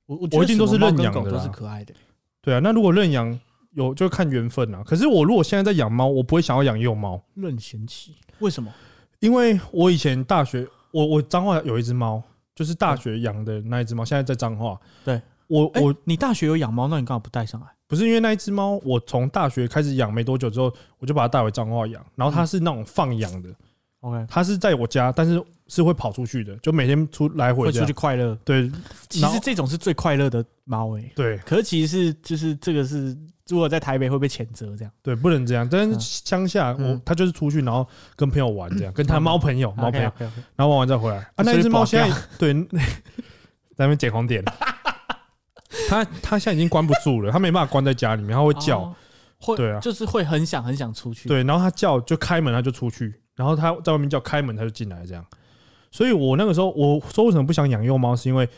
[0.06, 1.92] 我我我一定都是认养的狗都啦是可爱的。
[2.40, 3.38] 对啊，那如果认养
[3.72, 4.82] 有就看缘分啊。
[4.84, 8.72] 可是我如果现在在养猫，我不会想要养幼猫，任贤齐为什么？
[9.24, 12.22] 因为我以前大学，我我彰化有一只猫，
[12.54, 14.78] 就是大学养的那一只猫，现在在彰化。
[15.02, 17.66] 对哎、我我你大学有养猫，那你干嘛不带上来？
[17.86, 22.04] 不是因为那一只猫，我从大学开始养没多久之后，我就把它带回彰化养。
[22.16, 23.48] 然后它是那种放养的
[24.00, 27.92] ，OK，它是在我家，但是是会跑出去的，就每天出来回会出去。
[27.92, 28.36] 快乐。
[28.44, 28.70] 对
[29.08, 33.16] 其实这种是最快乐的猫诶、对可是其实是就是这个是，
[33.48, 34.92] 如果在台北会被谴责这样。
[35.02, 35.68] 对，不能这样。
[35.70, 37.86] 但嗯是乡下，我嗯它就是出去，然后
[38.16, 40.12] 跟朋友玩这样，跟他猫朋友、猫朋友，
[40.56, 41.16] 然后玩完再回来。
[41.16, 42.68] 啊，那只猫保现在 对在
[43.78, 44.44] 那边捡红点，
[45.88, 48.80] 它它现在已经关不住了，它没办法关在家里面，它会叫。
[48.80, 48.96] 哦
[49.40, 51.28] 会对啊就是会很想很想出去。
[51.28, 55.22] 对，然后它叫就开门，它就出去，然后它在外面叫开门，它就进来这样。
[55.94, 58.48] 所以我那个时候我说为什么不想养幼猫，是因为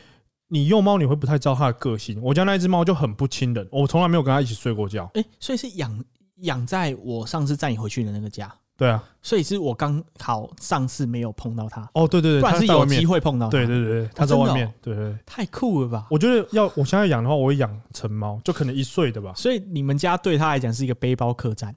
[0.49, 2.19] 你幼猫你会不太知道它的个性。
[2.23, 5.11] 我家那一只猫就很不亲人，我从来没有跟它一起睡过觉。
[5.13, 6.03] 哎、所以是养
[6.37, 13.51] 养在我上次载你回去的那个家，对啊，所以是我刚好上次没有碰到它，哦对对对，不然是有机会碰到。
[13.51, 15.19] 对对对对，它在外面，对对对。
[15.27, 16.07] 太酷了吧！
[16.09, 19.35] 我觉得要我现在养的话，我会养成猫，就可能一岁的吧。
[19.37, 21.77] 所以你们家对它来讲是一个背包客栈，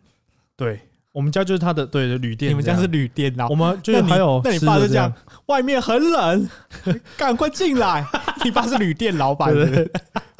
[0.56, 0.80] 对，
[1.12, 2.52] 我们家就是他的对的旅店。
[2.52, 3.56] 你们家是旅店啦我。
[3.56, 5.12] 们就是还有那你爸就这样，
[5.48, 6.50] 外面很冷，
[7.18, 8.06] 赶快进来。
[8.46, 9.54] 你爸是旅店老板，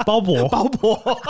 [0.06, 0.48] 包伯。
[0.48, 0.98] 包婆，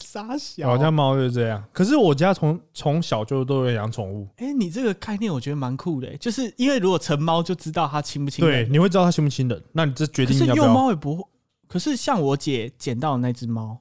[0.00, 0.70] 傻小。
[0.70, 10.74] 我家猫就是这样，可是我家从从小就都有养宠物，哎、你这个概念我觉得蛮酷的、就是因为如果成猫就知道它亲不亲对，你会知道它亲不亲人，那你这决可是幼定要不要？
[10.74, 11.24] 猫也不会。
[11.68, 13.80] 可是像我姐捡到的那只猫，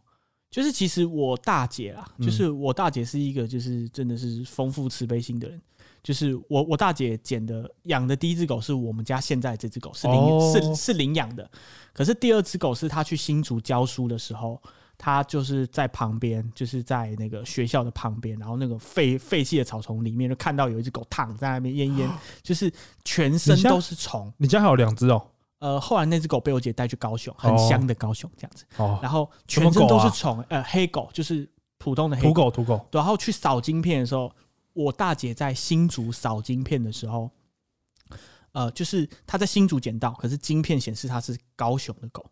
[0.56, 2.26] 就是其实我大姐啦，嗯。
[2.26, 5.62] 就是我大姐是一个就是真的是丰富慈悲心的人。
[6.02, 10.54] 就是我我大姐捡的养的第一只狗是我们家现在这只狗是领、哦。
[10.54, 11.50] 是是领养的，
[11.92, 14.62] 可是第二只狗是她去新竹教书的时候，
[14.98, 22.10] 她就是在旁边，就是在那个学校的旁边，然后那个废废弃的草丛里面就看到有一只狗躺在那边奄奄，
[22.42, 22.72] 就是
[23.04, 24.32] 全身都是虫。
[24.38, 25.22] 你家还有两只哦，
[25.66, 31.50] 呃，后来那只狗被我姐带去高雄，很哦香的高雄这样子，哦，然后全身都是虫，呃，黑狗就是
[31.80, 34.32] 普通的黑土狗土狗，然后去扫晶片的时候，
[34.74, 37.32] 我大姐在新竹扫晶片的时候，
[38.52, 42.24] 呃，就是她在新竹捡到，可是晶片显示它是高雄的狗，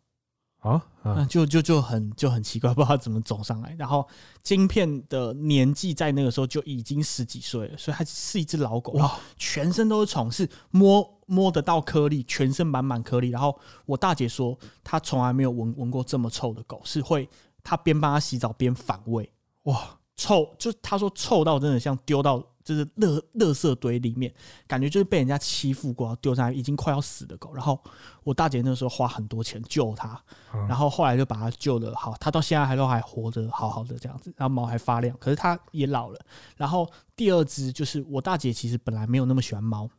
[0.64, 3.76] 啊就就就很就很奇怪，不知道怎么走上来。
[3.78, 4.08] 然后
[4.42, 13.30] 晶片的年纪在那个时候就已经十几岁了，所以它是一只老狗，然后全身都是虫，是摸摸得到颗粒，全身满满颗粒。
[13.30, 17.28] 然后我大姐说，她从来没有闻闻过这么臭的狗，是会
[17.62, 19.30] 她边帮它洗澡边反胃。
[19.64, 24.34] 哇，臭，就她说臭到真的像丢到就是垃垃圾堆里面，
[24.66, 27.54] 感觉就是被人家欺负过，丢上来已经快要死的狗。
[27.54, 27.80] 然后
[28.24, 30.20] 我大姐那时候花很多钱救它，
[30.54, 36.20] 嗯然后后来就把它救了好，它到现在还都还活着，好好的这样子，然后毛还发亮，可是它也老了。
[36.56, 39.90] 然后第二只就是我大姐，其实本来没有那么喜欢猫，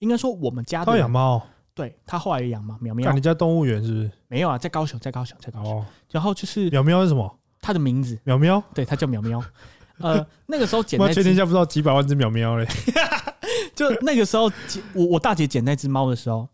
[0.00, 1.42] 应该说我们家的养猫哦，
[1.74, 4.10] 对她后来也养猫，苗苗看你家动物园是不是？
[4.26, 5.78] 没有啊，在高雄，在高雄，在高雄。
[5.78, 7.38] 哦，然后就是苗苗是什么？
[7.60, 9.42] 它的名字，苗苗，对，它叫苗苗。
[9.98, 12.66] 呃，那个时候捡全天下不知道几百万只喵喵嘞，
[13.74, 16.48] 就那个时候捡，我我大姐捡那只猫的时候，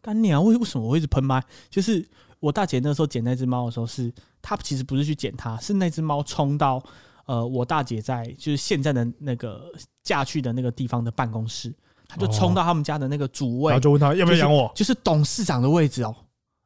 [0.00, 0.44] 干娘啊！
[0.44, 1.42] 为为什么我会一直喷麦？
[1.68, 2.08] 就是
[2.38, 6.82] 我大姐那时候捡那只猫的时候是，她其实不是去捡它，是那只猫冲到
[7.26, 11.74] 呃我大姐在就是现在的那个嫁去的那个地方的办公室，
[12.08, 14.70] 她就冲到他们家的那个主位，然后就问他要不要养我？
[14.74, 16.14] 就是董事长的位置哦，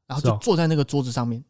[0.06, 1.42] 然后就坐在那个桌子上面，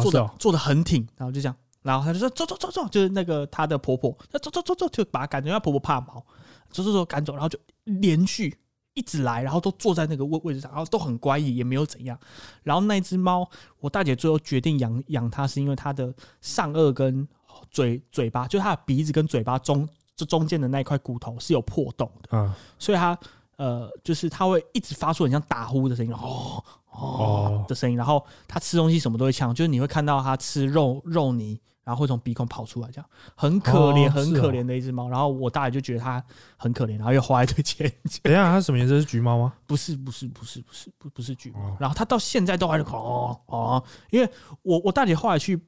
[0.00, 6.24] 坐的、坐的很挺，然后就这样然后他就说走走走走，就是那个她的婆婆，那走走走走，就把她赶走，因为婆婆怕猫，
[6.70, 8.56] 走走走赶走，然后就连续
[8.94, 12.18] 一直来，然后都坐在那个位位置上，然后都很乖，也也没有怎样。
[12.62, 13.48] 然后那只猫，
[13.80, 17.26] 我大姐最后决定养养它，是因为它的上颚跟
[17.70, 23.18] 嘴嘴巴，就它的鼻子跟嘴巴中这中间的那一块骨头是有破洞的，啊，所以它
[23.56, 35.08] 呃，就是它会一直发出很像打呼的声音，哦哦的声音，然后它吃东西什么都会呛，就是你会看到它吃肉肉泥，然后会从鼻孔跑出来，这样很可怜、很可怜的一只猫。
[35.08, 36.22] 然后我大爷就觉得它
[36.56, 37.90] 很可怜，然后又花一堆钱。
[38.22, 38.98] 等一下，它什么颜色？
[38.98, 39.52] 是橘猫吗？
[39.66, 44.30] 不是不是不是不是不不是橘猫哦，然后它到现在都还是哦哦，因为
[44.62, 45.60] 我我大姐后来去。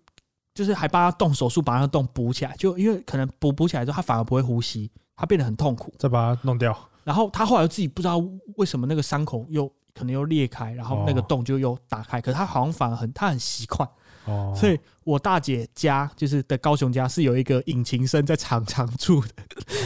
[0.56, 5.92] 就是还帮它动手术，把她的洞补起来，就因为可能补补起来之后，它反而不会呼吸，它变得很痛苦。
[5.98, 6.72] 再把它弄掉。
[7.02, 8.22] 然后它后来自己不知道
[8.54, 13.88] 为什么那个伤口又可能又裂开，然后那个哦洞就又打开，可是它好像反而很它很习惯，
[14.26, 19.28] 哦，所以我大姐家就是的高雄家是有一个引擎声在常常住的，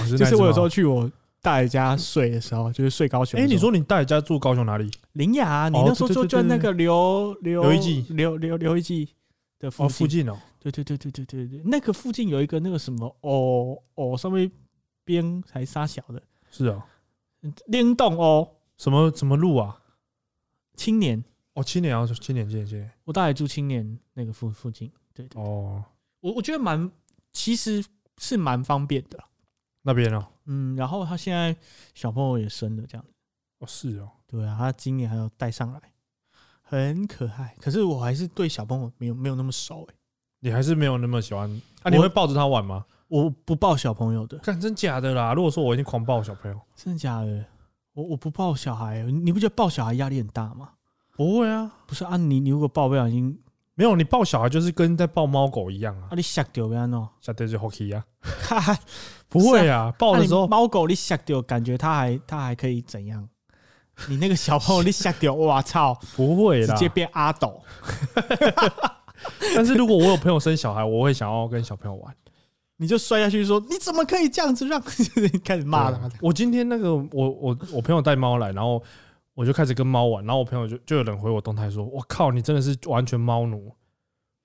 [0.01, 1.11] 哦是 就是我有时候去我
[1.41, 3.45] 大爷家睡的时候，就是睡高雄猫。
[3.45, 3.49] 哎。
[3.49, 4.91] 你说你大爷家住高雄哪里？
[5.13, 9.09] 林雅，你哦那时候就对对对对就那个刘刘刘一记刘刘刘一记
[9.59, 10.39] 的附哦，附近哦。
[10.61, 14.51] 对对对对对对对，那个附近有一个那个什么哦哦上面
[15.05, 16.21] 边还沙小的
[16.51, 16.83] 是哦，
[17.67, 19.79] 灵动哦什么什么路啊？
[20.77, 21.25] 青年。
[21.59, 22.91] 哦，青年啊，青年，青年，青年。
[23.05, 25.83] 我大概住青年那个附附近，对对，哦，
[26.21, 26.89] 我我觉得蛮
[27.33, 27.85] 其实
[28.19, 29.19] 是蛮方便的，
[29.83, 31.57] 那边哦，嗯，然后他现在
[31.95, 33.05] 小朋友也生了，这样，
[33.59, 35.81] 哦是哦，对啊，他今年还要带上来，
[36.63, 39.95] 很可爱，可是我还是对小朋友没有没有那么熟诶、
[40.39, 41.51] 你还是没有那么喜欢
[41.83, 41.91] 啊？
[41.91, 42.87] 你会抱着他玩吗？
[43.09, 45.35] 我不抱小朋友的，看真假的啦！
[45.35, 47.45] 如果说我已经狂抱小朋友，真的假的？
[47.95, 50.75] 我我不抱小孩，你不觉得抱小孩压力很大吗？
[51.19, 53.37] 不会啊，不是啊，你你如果抱不小心，
[53.75, 58.79] 没有你抱小孩就是跟在抱猫狗一样啊啊，，你吓掉要弄，下对就 hockey 啊，哈哈，
[59.29, 63.29] 不会啊，抱的时候猫狗你吓掉，感觉它还它还可以怎样？
[64.09, 65.93] 你那个小朋友你吓掉，我操！
[66.15, 66.73] 不会啦。
[66.73, 67.61] 直接变阿斗。
[69.57, 72.15] 但是如果我有朋友生小孩，我会想要跟小朋友玩。
[72.77, 76.09] 你就摔下去说：“你怎么可以这样子让？”就是开始骂他。
[76.21, 78.81] 我今天那个我我我朋友带猫来，然后
[79.39, 83.73] 我就开始跟猫玩，然后我朋友就就有人回我动态说：“我靠，你真的是完全猫奴，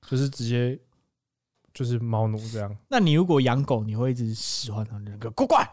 [0.07, 0.79] 就是直接
[1.73, 2.77] 就是猫奴这样。
[2.89, 5.67] 那你如果养狗，你会一直使唤它那个乖乖，”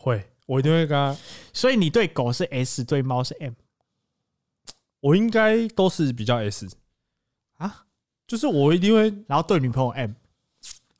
[0.00, 1.14] 会，我一定会跟他，
[1.52, 3.52] 所以你对狗是 S，对猫是 M
[5.00, 6.66] 我应该都是比较 S，
[7.58, 7.84] 啊，
[8.26, 10.12] 就是我一定会，然后对女朋友 M，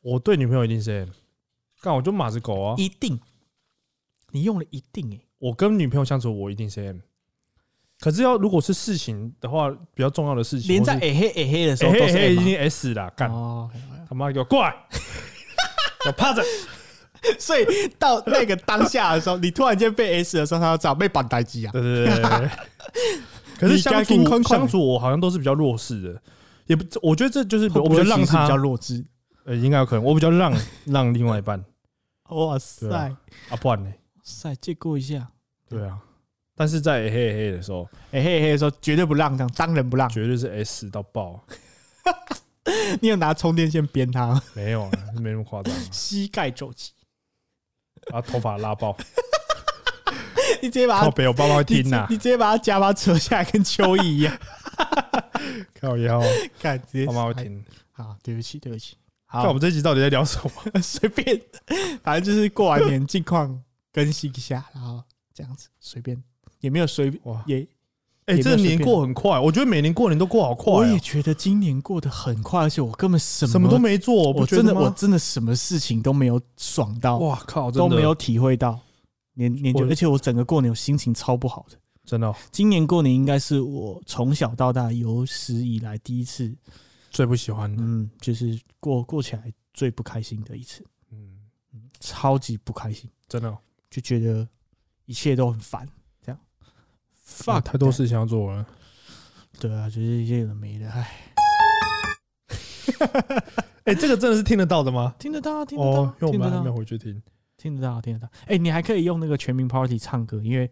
[0.03, 1.09] 我对女朋友一定是 M，
[1.81, 3.19] 干我就马子狗啊，一定。
[4.33, 6.99] 你用了一定诶、我跟女朋友相处，我一定是 M。
[8.01, 13.71] 可是要如果是事情的话，比较重要的事情，连在诶嘿诶嘿的时候欸都是嘿嘿已经 S 了，干哦，
[14.09, 14.75] 他妈给我过来，
[16.07, 16.43] 我趴着。
[17.41, 17.65] 所以
[17.99, 21.73] 到那个当下的时候，你突然间被 S 的时候，他要找被绑待机啊。
[21.73, 22.51] 对对对。
[23.59, 26.23] 可是你相处相处，我好像都是比较弱势的，
[26.67, 29.05] 也不，我觉得这就是我比较让他比较，弱智。
[29.45, 30.53] 呃，应该有可能，我比较让
[30.85, 31.65] 让另外一半
[32.29, 33.17] 哇塞，对啊
[33.49, 33.91] 啊，不然呢？
[34.23, 35.29] 塞，借过一下。
[35.69, 35.99] 对啊，
[36.57, 40.09] 但是在嘿嘿的时候，诶嘿嘿的时候绝对不让，这样当仁不让。
[40.09, 41.45] 绝对是 S 到爆，
[43.01, 44.43] 你有拿充电线鞭他吗？
[44.55, 44.91] 没有啊，
[45.21, 46.93] 没那么夸张啊， 膝盖肘击，
[48.11, 48.97] 把头发拉爆，
[50.63, 54.37] 你直接把它靠北，我爸妈会你听呐直，你直接把他假发扯下来，跟蚯蚓一样。
[55.79, 56.21] 靠腰，
[56.59, 57.63] 看，直接爸妈会听。
[57.93, 58.97] 好，对不起，对不起。
[59.27, 60.81] 好我好，们这一集到底在聊什么？
[60.81, 61.41] 随便，
[62.03, 65.03] 反正就是过完年近况更新一下，然后
[65.35, 66.23] 这样子随便，
[66.61, 67.67] 也没有随哇，也，
[68.27, 74.47] 哎，这年过很快，我觉得每年过年都过好快哦，我也觉得今年过得很快，而且我根本什么什么都，没做，我？
[74.47, 78.79] 真的我真的什么事情都没有爽到，哇靠，都没有体会到
[79.35, 81.79] 年年就，而且我整个过年我心情超不好的。
[82.05, 82.35] 真的哦。
[82.53, 86.57] 今年过年应该是我从小到大有史以来第一次，
[87.11, 91.39] 最不喜欢的，嗯，就是过过起来最不开心的一次，嗯，
[91.99, 93.59] 超级不开心，真的哦。
[93.91, 94.47] 就觉得
[95.07, 95.89] 一切都很烦，
[97.27, 98.67] fuck，太多事情要做了。
[99.59, 101.11] 对啊，就是一些有的没的，唉，
[103.85, 105.15] 哎，这个真的是听得到的吗？
[105.19, 107.23] 听得到，听得到哦，，因为我听得到们还没有，回去听。
[107.57, 108.29] 听得到，听得到。
[108.47, 110.71] 哎，你还可以用那个全民 Party 唱歌，因为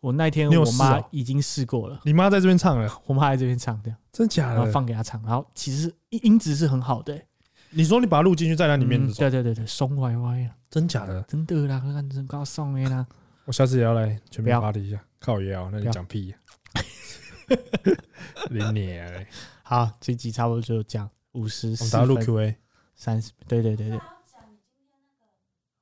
[0.00, 4.72] 我那天我妈已经试过了，你妈在这边唱了，我妈在这边唱这样，真假然后的？
[4.72, 7.26] 放给她唱，然后其实音音质是很好的、欸，
[7.70, 11.20] 你说你把它录进去，在那里面对对对对，松歪歪啊，真假的？
[11.28, 13.06] 真的啦，看真高送的啦。
[13.44, 16.28] 我下次也要来全民 party 一下，靠也要，那你讲屁。
[16.28, 16.36] 呀？
[18.50, 19.26] 你娘嘞！
[19.62, 22.56] 好，这集差不多就这样，五十四录分 Q&A，
[22.94, 24.00] 三十，对对对对。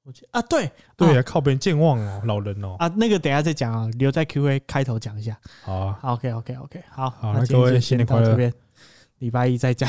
[0.03, 2.77] 我记啊，对对啊啊，靠别人健忘哦，老人哦。
[2.79, 5.39] 啊，那个等下再讲啊，留在 Q A 开头讲一下。
[5.63, 8.53] 好啊，OK OK OK，好，好那各位新年快乐。
[9.19, 9.89] 礼拜一再讲，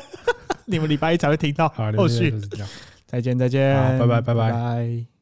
[0.66, 1.68] 你们礼拜一才会听到。
[1.70, 2.32] 好，后续。
[3.06, 4.20] 再见再见，拜拜。
[4.20, 5.17] 拜拜。